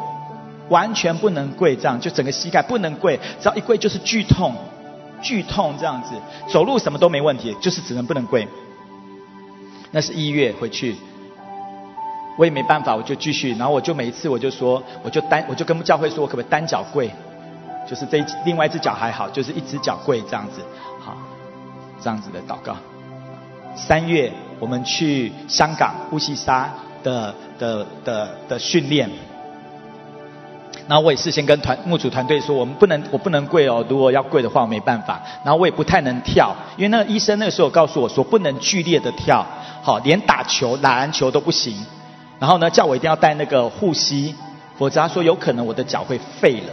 [0.69, 4.55] 完全不能跪，这样就整个膝盖不能跪，只要一跪就是剧痛，
[5.21, 6.15] 剧痛这样子，
[6.49, 8.47] 走路什么都没问题，就是只能不能跪。
[9.91, 10.97] 那是一月回去。
[12.39, 17.11] 我也没办法，我就继续，然后我就每一次我就说，我就单我就跟教会说，我可不可以单脚跪？
[17.89, 20.61] 就是这另外一只脚还好，就是一只脚跪这样子，
[22.01, 22.77] 这样子的祷告。
[23.75, 26.73] 三月我们去香港乌溪沙
[27.03, 29.11] 的的的的训练，
[30.89, 39.45] 然后我也事先跟团牧主团队说，我们不能我不能跪哦，如果要跪的话我没办法，然后我也不太能跳，因为那个医生那个时候告诉我说，不能剧烈的跳，
[39.83, 41.85] 好，连打球打篮球都不行。
[42.39, 44.35] 然后呢，叫我一定要带那个护膝，
[44.79, 46.73] 否则他说有可能我的脚会废了，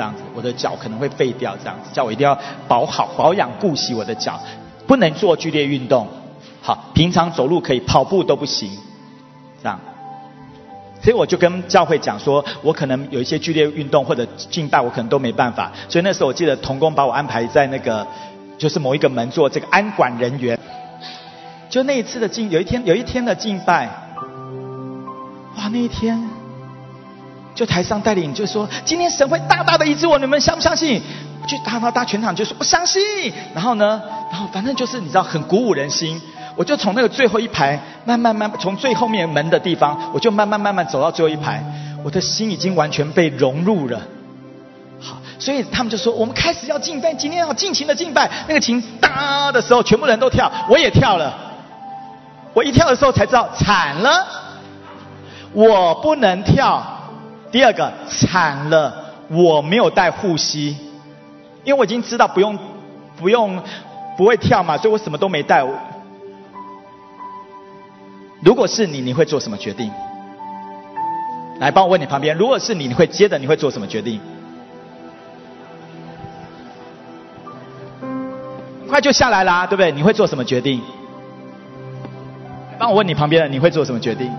[0.00, 2.34] 这样子，我的脚可能会废掉，这样子，叫我一定要
[2.66, 4.40] 保好保养顾惜我的脚，
[4.86, 6.08] 不能做剧烈运动，
[6.62, 8.70] 好，平常走路可以，跑步都不行，
[9.62, 9.78] 这样。
[11.02, 15.70] 所以我就跟教会讲说，我可能有一些剧烈运动或者敬拜，我可能都没办法。
[15.86, 18.06] 所以那时候我记得童工把我安排在那个，
[18.56, 20.58] 就是某一个门做这个安管人员。
[21.68, 23.84] 就那一次的敬，有一天有一天的敬拜。
[25.58, 26.26] 哇，那一天，
[27.60, 31.02] 就台上带领就说，今天神会大大的医治我，你们相不相信？
[31.46, 33.02] 就大大大全场就说我相信。
[33.52, 34.00] 然后呢，
[34.32, 36.18] 然后反正就是你知道很鼓舞人心。
[36.56, 41.62] 我就从那个最后一排慢慢慢从最后面门的地方，我就慢慢慢慢走到最后一排，
[42.02, 44.00] 我的心已经完全被融入了。
[44.98, 48.30] 好，所以他们就说我们开始要敬拜，今天要尽情的敬拜。
[48.48, 51.36] 那个琴哒的时候，全部人都跳，我也跳了。
[52.54, 54.26] 我一跳的时候才知道惨了。
[55.52, 56.96] 我不能跳。
[57.50, 60.76] 第二个惨了，我没有带护膝，
[61.64, 62.58] 因为我已经知道不用
[63.16, 63.62] 不用
[64.16, 65.66] 不会跳嘛，所以我什么都没带。
[68.42, 69.90] 如果是你，你会做什么决定？
[71.58, 74.20] 来，帮我问你旁边，如果是你，你会接着你会做什么决定？
[78.88, 79.92] 快就下来啦，对不对？
[79.92, 80.80] 你会做什么决定？
[82.78, 84.32] 帮我问你旁边的，你会做什么决定？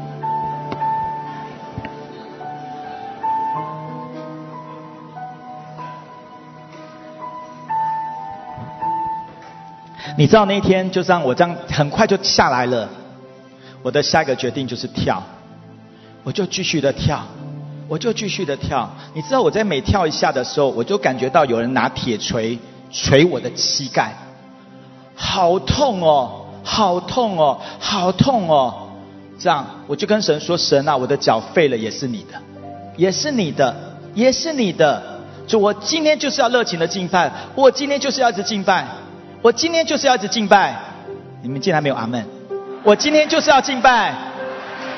[10.17, 12.89] 你知道那一天就这样，我这样很快就下来了。
[13.83, 15.23] 我的下一个决定就是跳，
[16.23, 17.23] 我就继续的跳，
[17.87, 18.89] 我就继续的跳。
[19.15, 22.59] 你知道我在每跳一下的时候，我就感觉到有人拿铁锤
[22.91, 24.15] 锤我的膝盖，
[25.15, 28.89] 好痛哦，好痛哦，好痛哦。
[29.39, 32.39] 这样我就跟神说：“神啊，我的脚废了，也是你的，
[32.97, 33.75] 也是你的，
[34.13, 35.01] 也是你的。
[35.47, 38.85] 就我今天就是要热情的敬拜，我今天就是要一直敬拜。”
[39.41, 40.79] 我今天就是要一直敬拜，
[41.41, 42.23] 你们竟然没有阿门。
[42.83, 44.13] 我今天就是要敬拜，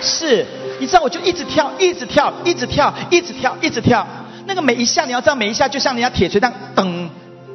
[0.02, 0.46] 是，
[0.80, 4.06] 你知道我就一直跳，一直跳，一直跳，一直跳，一直跳。
[4.46, 7.08] 那个每一下你要知道，每一下就像人家铁锤这样噔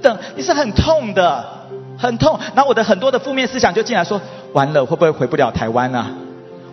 [0.02, 1.44] 噔，你是很痛的，
[1.98, 2.40] 很痛。
[2.54, 4.18] 然后我的很多的负面思想就进来说，
[4.54, 6.10] 完了会不会回不了台湾啊？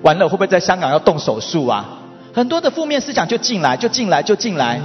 [0.02, 1.86] 完了会不会在香港要动手术啊？
[2.34, 4.80] 很多的负面思想就进来，就进来，就进来。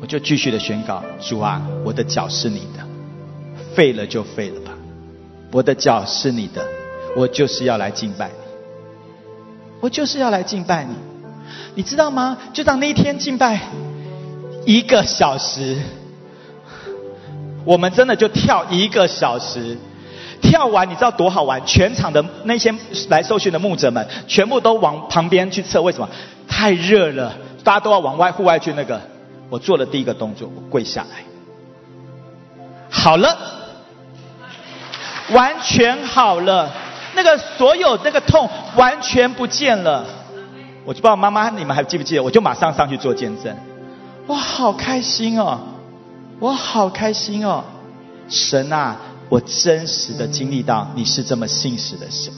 [0.00, 2.85] 我就继续的宣告，主啊，我的脚是你的。
[3.76, 4.72] 废了就废了吧，
[5.52, 6.66] 我的脚是你的，
[7.14, 8.34] 我就是要来敬拜你，
[9.80, 10.94] 我就是要来敬拜你，
[11.74, 12.38] 你知道吗？
[12.54, 13.60] 就当那一天敬拜
[14.64, 15.76] 一个小时，
[17.66, 19.76] 我们真的就跳一个小时，
[20.40, 21.60] 跳完你知道多好玩？
[21.66, 22.74] 全场的那些
[23.10, 26.08] 来受训的牧者们，全部都往旁边去测，为什么？
[26.48, 28.72] 太热了，大家都要往外户外去。
[28.72, 28.98] 那个，
[29.50, 31.24] 我做了第一个动作，我跪下来，
[32.88, 33.65] 好了。
[35.32, 36.70] 完全好了，
[37.14, 40.04] 那个所有那个痛完全不见了。
[40.84, 42.22] 我就不知道妈妈你们还记不记得？
[42.22, 43.56] 我就马上上去做见证。
[44.28, 45.58] 哇，好开心哦！
[46.38, 47.64] 我好开心哦！
[48.28, 48.96] 神啊，
[49.28, 52.32] 我真实的经历到你是这么信实的神，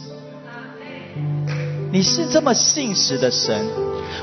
[1.91, 3.67] 你是这么信实的神。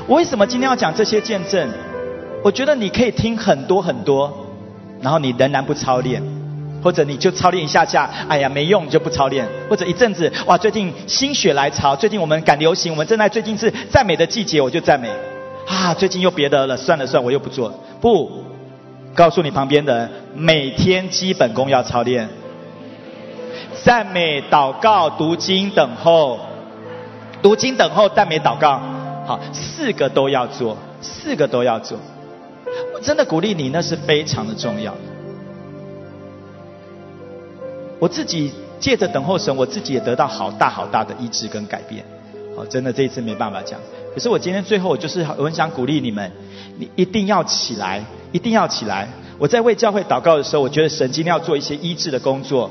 [0.06, 1.68] 我为什么今天要讲这些见证？
[2.42, 4.46] 我觉得你可以听很多很多，
[5.00, 6.22] 然后你仍然不操练。
[6.86, 9.44] 或者你就操练一下下，哎呀没用，就不操练。
[9.68, 15.10] 或者一阵子，哇，最近心血来潮，最近我们赶流行，我们正在最近是赞美的季节，我就赞美。
[15.66, 17.74] 啊，最近又别的了，算了算了，我又不做。
[18.00, 18.44] 不，
[19.16, 22.28] 告诉你旁边的人，每天基本功要操练。
[23.82, 26.38] 赞美、祷告、读经、等候，
[27.42, 28.80] 读经、等候、赞美、祷告，
[29.26, 31.98] 好，四个都要做，四个都要做。
[32.94, 34.94] 我真的鼓励你，那是非常的重要。
[37.98, 42.04] 我自己借着等候神，我自己也得到好大好大的医治跟改变。
[42.54, 43.78] 好，真的这一次没办法讲。
[44.14, 46.30] 可是我今天最后，我就是我很想鼓励你们，
[46.78, 49.08] 你一定要起来，一定要起来。
[49.38, 52.70] 我在为教会祷告的时候，我觉得神今天要做一些医治的工作。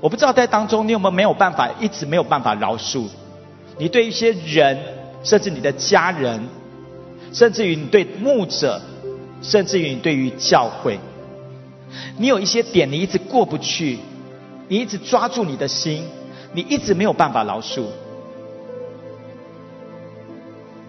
[0.00, 3.04] 我不知道在当中你有没有没有办法，一直没有办法饶恕
[3.78, 4.78] 你对一些人，
[5.22, 6.48] 甚至你的家人，
[7.32, 8.80] 甚至于你对牧者，
[9.42, 10.98] 甚至于你对于教会，
[12.18, 13.98] 你有一些点你一直过不去。
[14.68, 16.04] 你一直抓住你的心，
[16.52, 17.84] 你一直没有办法饶恕。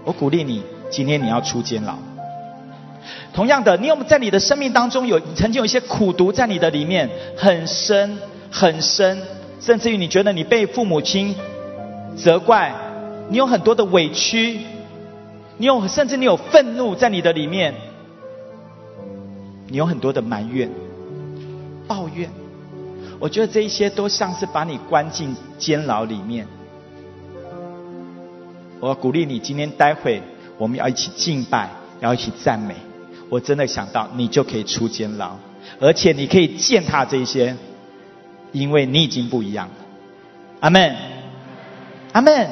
[0.04, 1.96] 我鼓励你，今天你要出监牢。
[3.34, 8.18] 同样的，你有在你的生命当中有曾经有一些苦毒在你的里面很深
[8.50, 9.22] 很深，
[9.60, 11.36] 甚至于你觉得你被父母亲
[12.16, 12.74] 责怪，
[13.30, 14.62] 你有很多的委屈，
[15.58, 17.74] 你有甚至你有愤怒在你的里面，
[19.68, 20.72] 你有很多的埋怨、
[21.88, 22.30] 抱怨。
[23.20, 26.48] 我觉得这一些都像是把你关进监牢里面。
[28.80, 30.22] 我鼓励你，今天待会
[30.58, 31.70] 我们要一起敬拜，
[32.02, 32.76] 要一起赞美。
[33.30, 35.38] 我真的想到你就可以出监牢，
[35.80, 37.56] 而且你可以践踏这些，
[38.52, 39.74] 因为你已经不一样了。
[40.60, 40.96] 阿门，
[42.12, 42.50] 阿门。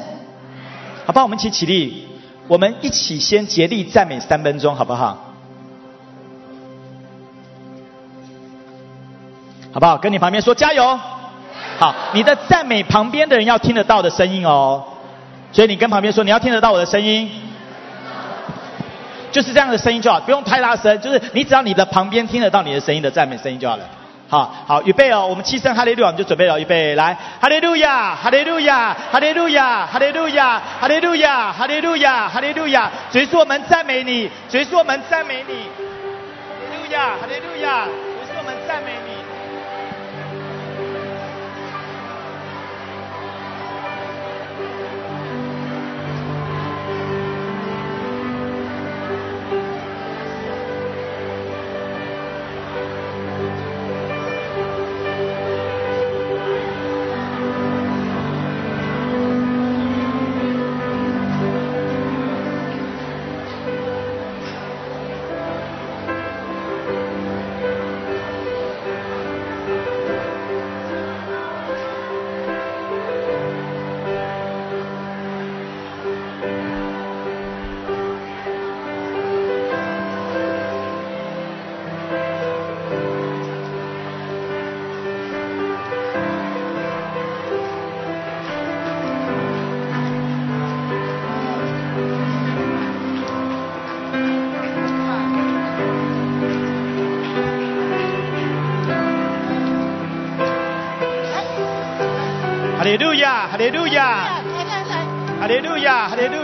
[1.06, 2.08] 好吧，我们一起起立，
[2.48, 5.33] 我们一起先竭力赞美三分钟，好不好？
[9.74, 9.98] 好不好？
[9.98, 11.00] 跟你旁边说加油。
[11.80, 14.84] 好，你的赞美旁边的人要听得到的声音哦。
[15.52, 17.30] 所以你跟旁边说，你要听得到我的声音，
[19.32, 23.84] 就是这样的声音就好，不用太大声，就是你只要你的旁边听得到你的声音的赞美声音就好了。
[24.30, 34.30] 好好，预备哦，我们七声哈利路亚我们就准备了，预备来，哈利路亚，哈利路亚，哈利路亚，哈利路亚，哈利路亚，哈利路亚，哈利路亚，谁说我们赞美你？
[34.50, 35.54] 谁说我们赞美你？
[35.54, 38.94] 哈利路亚，哈利路亚，谁说我们赞美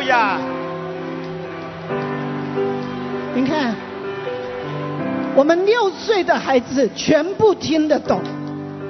[0.10, 0.40] 亚，
[3.36, 3.76] 你看，
[5.36, 8.20] 我们六岁的孩子全部听得懂，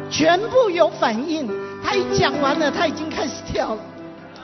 [0.10, 1.50] 全部有反应。
[1.84, 3.82] 他一讲完了，他已经开始跳了，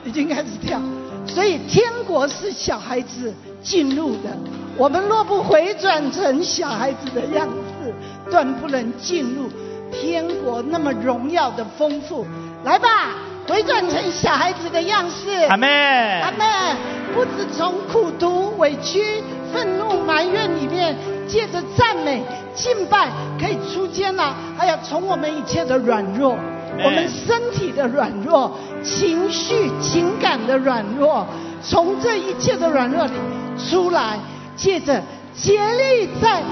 [0.03, 0.81] 已经开始跳。
[1.25, 4.37] 所以天国是小孩子进入的，
[4.77, 9.49] 我们若不回转成小孩子的样子，断不能进入
[9.93, 12.25] 天国那么荣耀的丰富。
[12.65, 13.13] 来吧，
[13.47, 15.29] 回转成小孩子的样式。
[15.49, 15.67] 阿妹，
[16.21, 16.45] 阿妹，
[17.13, 19.21] 不止从苦读、委屈、
[19.53, 20.95] 愤怒、埋怨里面，
[21.27, 22.23] 借着赞美、
[22.55, 26.35] 敬拜可以出监了，还有从我们一切的软弱。
[26.83, 28.51] 我们身体的软弱、
[28.83, 31.25] 情绪、情感的软弱，
[31.61, 33.13] 从这一切的软弱里
[33.57, 34.19] 出来，
[34.57, 35.01] 借着
[35.33, 36.43] 竭力在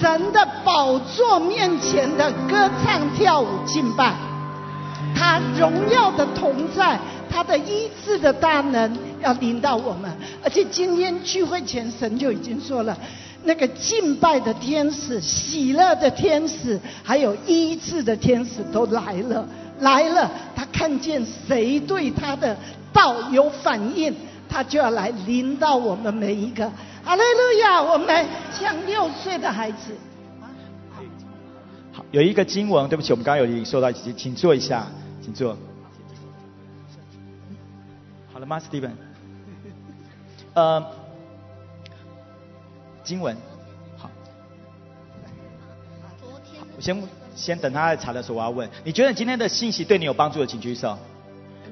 [0.00, 4.12] 神的宝座面前的歌唱、跳舞、敬拜，
[5.14, 6.98] 他荣耀的同在，
[7.30, 10.10] 他的医治的大能要临到我们。
[10.42, 12.96] 而且今天聚会前，神就已经说了，
[13.44, 19.46] 那个敬拜的天使、喜乐的天使，还有医治的天使都来了。
[19.80, 22.56] 来了，他看见谁对他的
[22.92, 24.14] 道有反应，
[24.48, 26.70] 他就要来临到我们每一个。
[27.04, 27.82] 哈利路亚！
[27.82, 29.92] 我们像六岁的孩子。
[31.90, 34.86] 好，有一个经文，对不起，我们刚刚有说到，请请坐一下，
[35.22, 35.56] 请坐。
[38.32, 38.92] 好了吗，Steven？
[40.54, 40.84] 呃，
[43.04, 43.36] 经文，
[43.96, 44.10] 好。
[46.76, 47.02] 我先。
[47.34, 50.98] 先等他在查的时候，我要问：你觉得今天的信息对你有帮助的，请举手。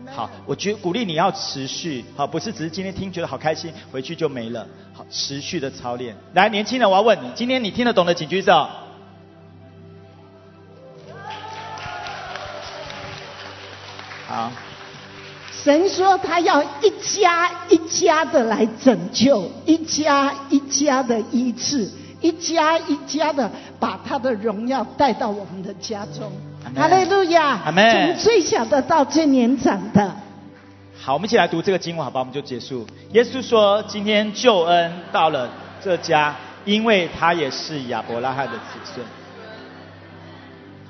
[0.06, 4.66] 好，我觉鼓励你要持续，好，不是只是今天听觉得好开心，回去就没了。
[4.94, 6.16] 好，持续的操练。
[6.32, 8.66] 来，年轻人，我要问你，今天你听得懂的，请举手。
[14.30, 14.50] 好。
[15.52, 21.90] 神说他要一家一家的来拯救，一家一家的医治。
[22.22, 26.30] 一家一家的把他的荣耀带到我们的家中，
[26.76, 27.58] 哈利路亚！
[27.64, 30.14] 从最小的到最年长的。
[31.00, 32.20] 好，我们一起来读这个经文，好吧？
[32.20, 32.86] 我们就结束。
[33.12, 35.48] 耶稣说：“今天救恩到了
[35.82, 39.06] 这家，因为他也是亚伯拉罕的子孙。”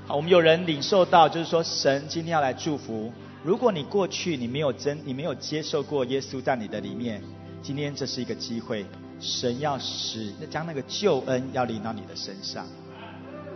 [0.09, 3.13] 好，我们有人领受到，就是说神今天要来祝福。
[3.43, 7.23] 如果你过去你没有真，你没有接受过耶稣在你的里面，
[7.63, 8.85] 今天这是一个机会。
[9.19, 12.67] 神要使将那个救恩要临到你的身上，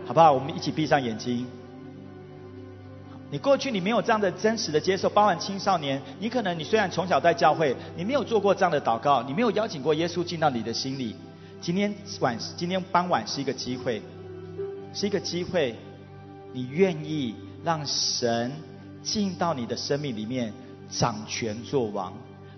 [0.05, 0.31] 好不好？
[0.31, 1.47] 我们一起闭上眼睛。
[3.31, 11.15] 你过去你没有这样的真实的接受，包含青少年，你可能你虽然从小在教会，你没有做过这样的祷告，你没有邀请过耶稣进到你的心里。
[11.59, 14.01] 今天晚今天傍晚是一个机会，
[14.93, 15.75] 是一个机会，
[16.53, 17.33] 你愿意
[17.63, 18.51] 让神
[19.05, 20.51] 进到你的生命里面
[20.89, 22.11] 掌权作王，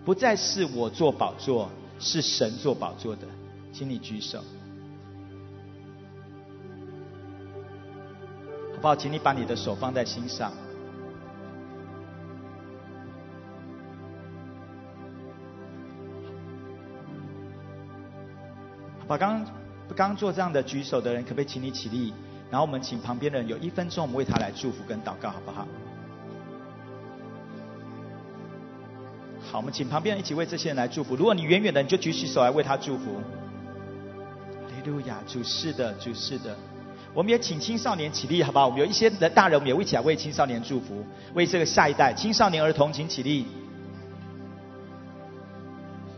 [0.04, 1.70] 不再是我做宝座。
[2.00, 3.24] 是神做宝座的，
[3.74, 4.38] 请你举手，
[8.76, 8.96] 好不好？
[8.96, 10.54] 请你把你的手放在心上。
[19.08, 19.44] 把刚
[19.96, 22.14] 刚做这样的举手的人，可不可以请你起立？
[22.52, 25.68] 然后我们请旁边的人有一分钟，我们为他来祝福跟祷告，好不好？
[29.50, 31.16] 好，我们请旁边一起为这些人来祝福。
[31.16, 33.22] 如果你远远的，你就举起手来为他祝福。
[34.76, 36.56] 利路亚，主是的，主是的。
[37.14, 38.66] 我们也请青少年起立，好不好？
[38.66, 43.48] 我们有一些的大人，我们也一起来为青少年祝福，为这个下一代青少年儿童，请起立。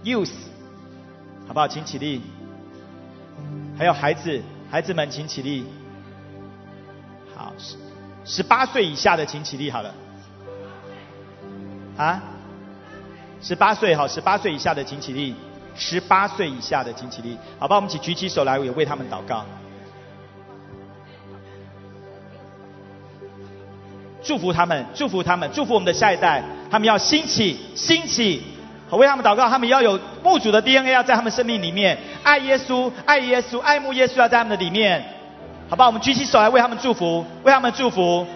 [0.03, 0.33] Youth，
[1.47, 1.67] 好不好？
[1.67, 2.21] 请起立。
[3.77, 5.65] 还有孩子，孩子们请起立。
[7.35, 7.77] 好，十
[8.25, 9.93] 十八岁以下的请起立，好了。
[11.95, 12.21] 啊？
[13.41, 15.35] 十八岁哈，十八岁以下的请起立。
[15.75, 19.45] 十八岁以下的请起立，好吧，我们一起举起手来，也为他们祷告，
[24.21, 28.43] 祝福他们，祝福他们，祝福我们的下一代，他们要兴起，兴起，
[28.89, 35.01] 好为他们祷告，他们要有牧主的 DNA 要在他们生命里面，爱耶稣，爱耶稣，爱慕耶稣要在他们的里面，
[35.69, 38.27] 好吧，我们举起手来为他们祝福，为他们祝福。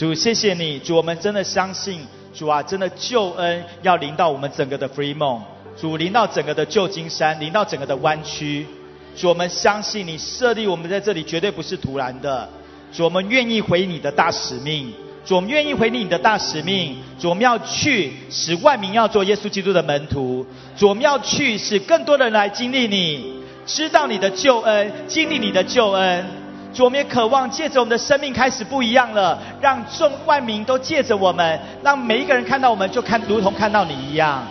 [0.00, 2.00] 主，谢谢你，主，我们真的相信，
[2.32, 5.42] 主啊，真的救恩要临到我们整个的 Free 梦，
[5.78, 8.66] 主临到整个的旧金山，临到整个的湾区。
[9.14, 12.48] 主，我们相信你设立我们在这里绝对不是突然的。
[12.94, 14.90] 主，我们愿意回你的大使命。
[15.26, 16.96] 主，我们愿意回你的大使命。
[17.20, 20.46] 主，我们要去使万民要做耶稣基督的门徒。
[20.78, 23.34] 主，我们要去使更多的人来经历你，
[23.66, 26.39] 知道你的救恩，经历你的救恩。
[26.72, 34.42] 主，我们也渴望借着我们的生命开始不一样了，让众万民都借着我们，让每一个人看到我们就看如同看到你一样。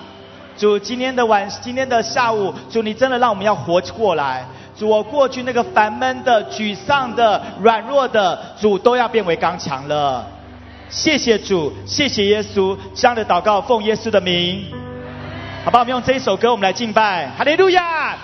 [0.57, 4.45] 主，今天的晚，今天的下午，主，你真的让我们要活过来。
[4.77, 10.27] 主，我过去那个烦闷的、沮丧的、软弱的，主都要变为刚强了。
[10.89, 14.65] 谢谢主，谢谢耶稣，这样的祷告奉耶稣的名，
[15.63, 15.79] 好吧？
[15.79, 18.17] 我们用这一首歌，我们来敬拜，哈利路亚，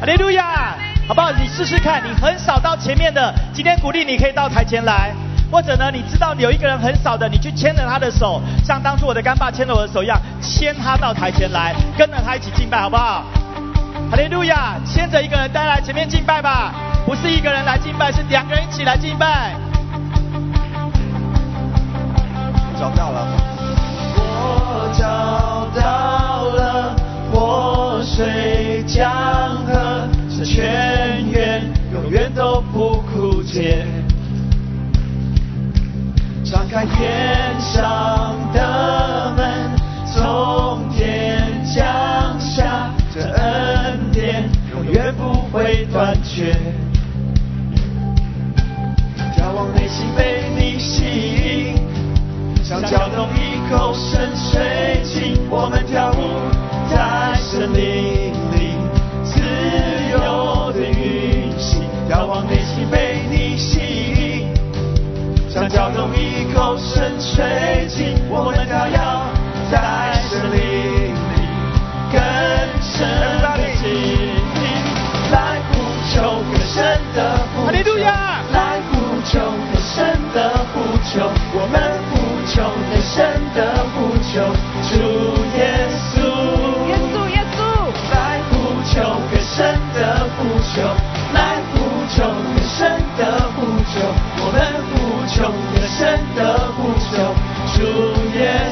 [0.00, 0.76] 哈利路亚，
[1.08, 1.30] 好不好？
[1.32, 5.14] 你试试看，你很少到前面的，今天鼓励你可以到台前来，
[5.50, 13.24] 或者呢，你知道有一个人很少的，你去牵着他的手，像当初我的干爸牵着我的手一样，牵他到台前来，跟着他一起敬拜，好不好？
[14.10, 14.74] 哈利路亚！
[14.84, 16.72] 牵着一个人带来前面敬拜吧，
[17.06, 19.54] 不是一个人来敬拜，是两个人一起来敬拜。
[22.78, 23.26] 找到了，
[24.16, 26.94] 我找到了，
[27.32, 28.53] 活水
[28.86, 29.10] 江
[29.66, 31.62] 河是泉源，
[31.92, 33.86] 永远都不枯竭。
[36.44, 39.70] 敞开天上的门，
[40.12, 46.54] 从天降下这恩典，永远不会断绝。
[49.36, 51.82] 眺望内心被你吸引。
[52.62, 53.38] 像蛟龙一
[53.70, 56.20] 口深水井，我们跳舞
[56.90, 58.53] 在森林里，
[60.24, 64.48] 由的运行，遥望内心被你吸引。
[65.50, 68.96] 像蛟龙一口深水井，我们跳跃
[69.70, 70.58] 在森林
[71.14, 71.36] 里，
[72.10, 72.18] 更
[72.82, 73.06] 深
[73.42, 73.46] 的
[73.78, 74.58] 经历，
[75.30, 75.36] 来
[75.70, 75.72] 呼
[76.10, 76.12] 求
[76.50, 76.74] 更深
[77.14, 77.18] 的
[78.52, 78.58] 来
[78.90, 78.92] 呼
[79.24, 79.38] 求
[79.70, 79.94] 更深
[80.34, 80.36] 的
[80.72, 80.74] 呼
[81.04, 81.74] 求，我们
[82.10, 82.12] 呼
[82.50, 82.52] 求
[82.90, 83.14] 更深
[83.54, 83.58] 的
[83.94, 83.96] 呼
[84.26, 84.32] 求，
[84.90, 84.92] 主
[85.56, 85.62] 耶
[86.10, 86.33] 稣，
[90.74, 90.82] 求，
[91.32, 91.78] 来呼
[92.10, 93.20] 求更深的
[93.54, 93.62] 呼
[93.94, 93.94] 求，
[94.42, 94.58] 我们
[94.90, 94.92] 呼
[95.28, 95.34] 求
[95.72, 96.38] 更深的
[96.76, 97.14] 呼求，
[97.74, 97.78] 主。
[98.34, 98.63] 耶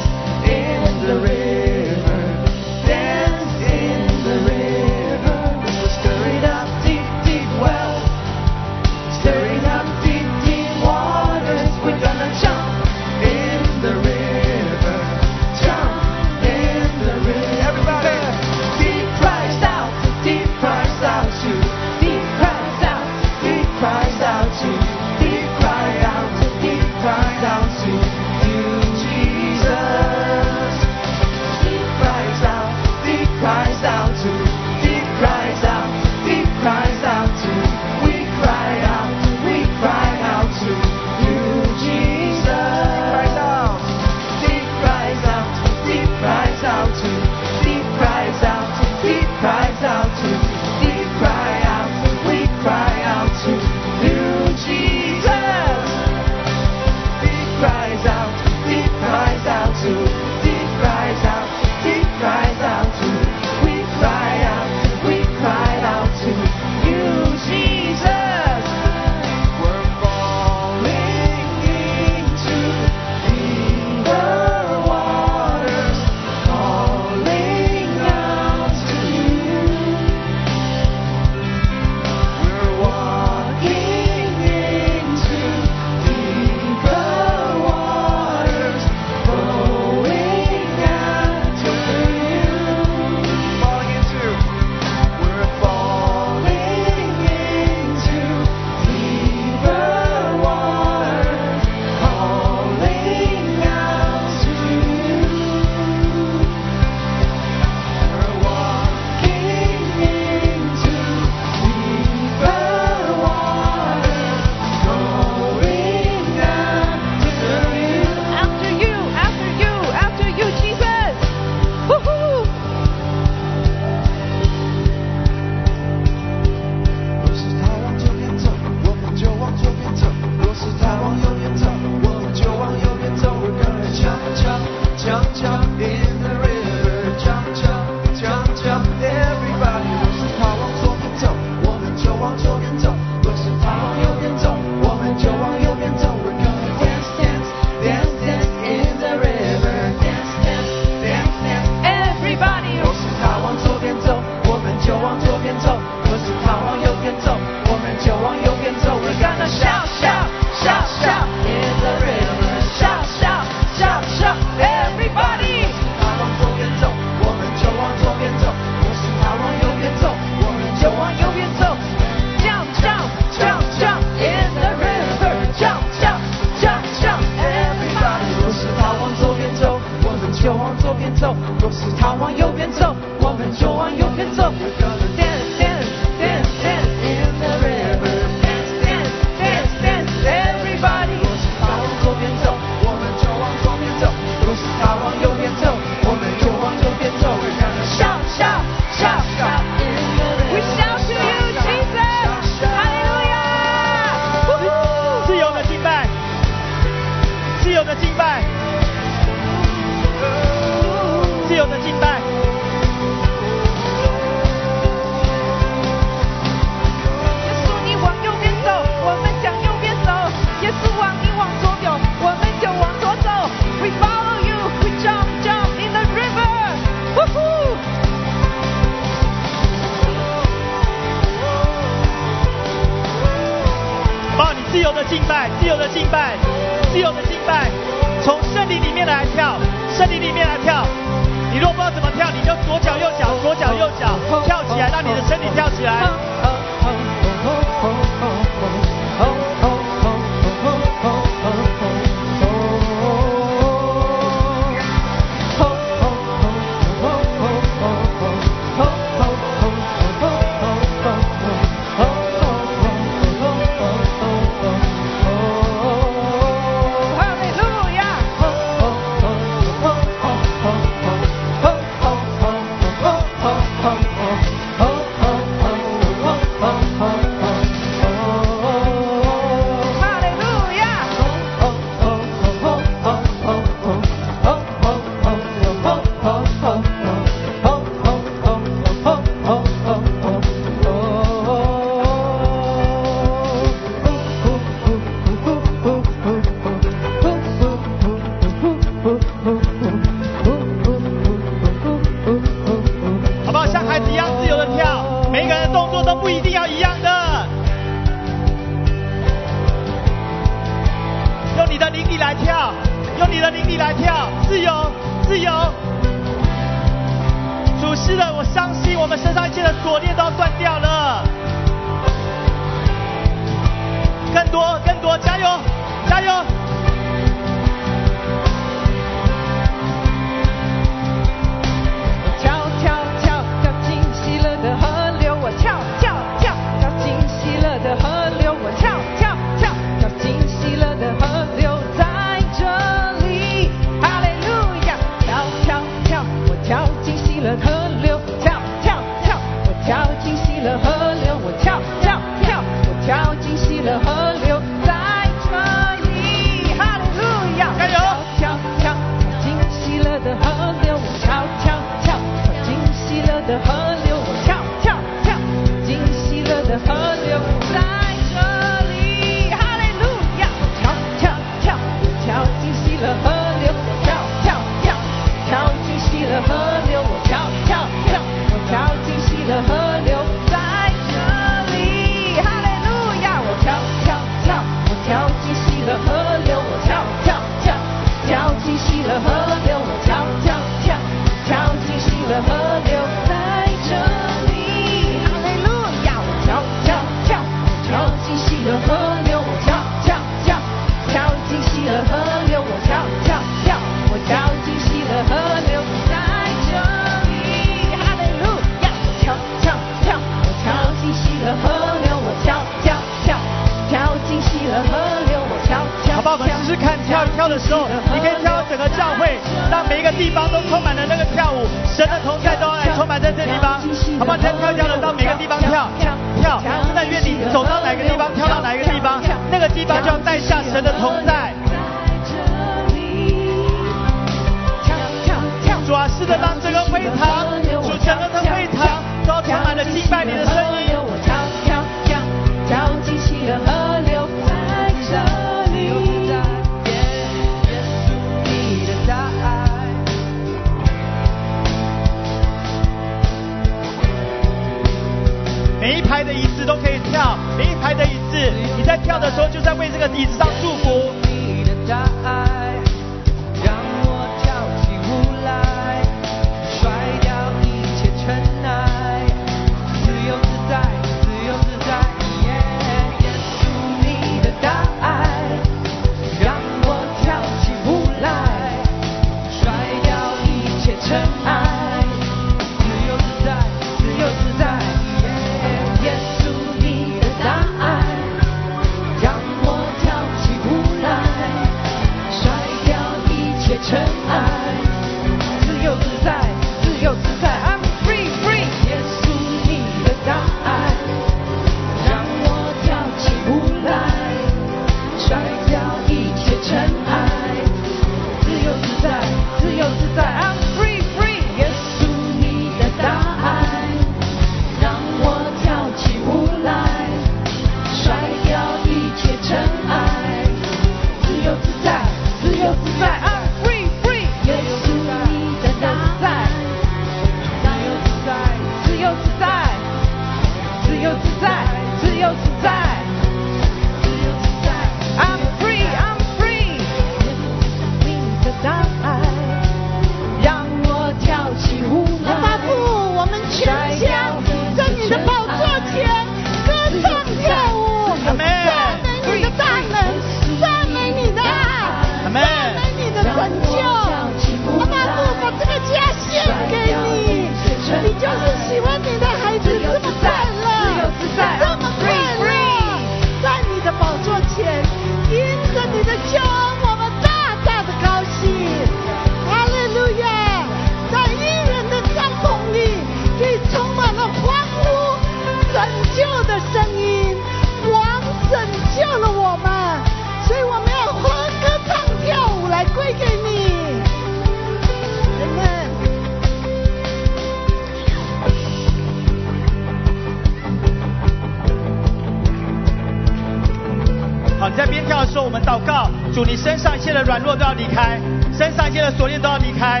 [597.34, 598.20] 软弱都要离开，
[598.56, 600.00] 身上一切的锁链都要离开。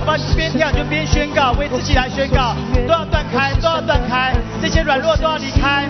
[0.00, 2.56] 好吧，边跳就边宣告，为自己来宣告，
[2.88, 5.88] 都要断开，都要断开，这些软弱都要离开。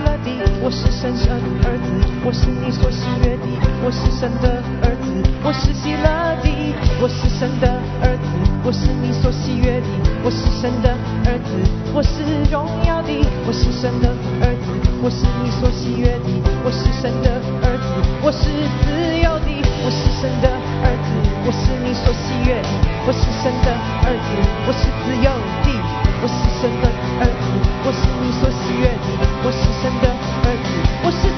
[0.60, 1.90] 我是的儿子，
[2.26, 3.71] 我是你所喜悦的。
[3.84, 5.10] 我是神的儿子，
[5.42, 6.06] 我是喜乐
[6.38, 6.48] 的。
[7.02, 7.66] 我是神的
[7.98, 8.30] 儿子，
[8.62, 9.86] 我是你所喜悦的。
[10.22, 10.94] 我是神的
[11.26, 11.50] 儿子，
[11.92, 13.10] 我是荣耀的。
[13.42, 14.06] 我是神的
[14.38, 14.70] 儿子，
[15.02, 16.30] 我是你所喜悦的。
[16.62, 17.90] 我是神的儿子，
[18.22, 18.54] 我是
[18.86, 19.50] 自由的。
[19.82, 20.46] 我是神的
[20.86, 21.10] 儿子，
[21.42, 22.70] 我是你所喜悦的。
[23.02, 23.74] 我是神的
[24.06, 24.30] 儿子，
[24.62, 25.26] 我是自由
[25.66, 25.68] 的。
[26.22, 26.86] 我是神的
[27.18, 27.50] 儿子，
[27.82, 29.26] 我是你所喜悦的。
[29.42, 30.70] 我是神的儿子，
[31.02, 31.31] 我是。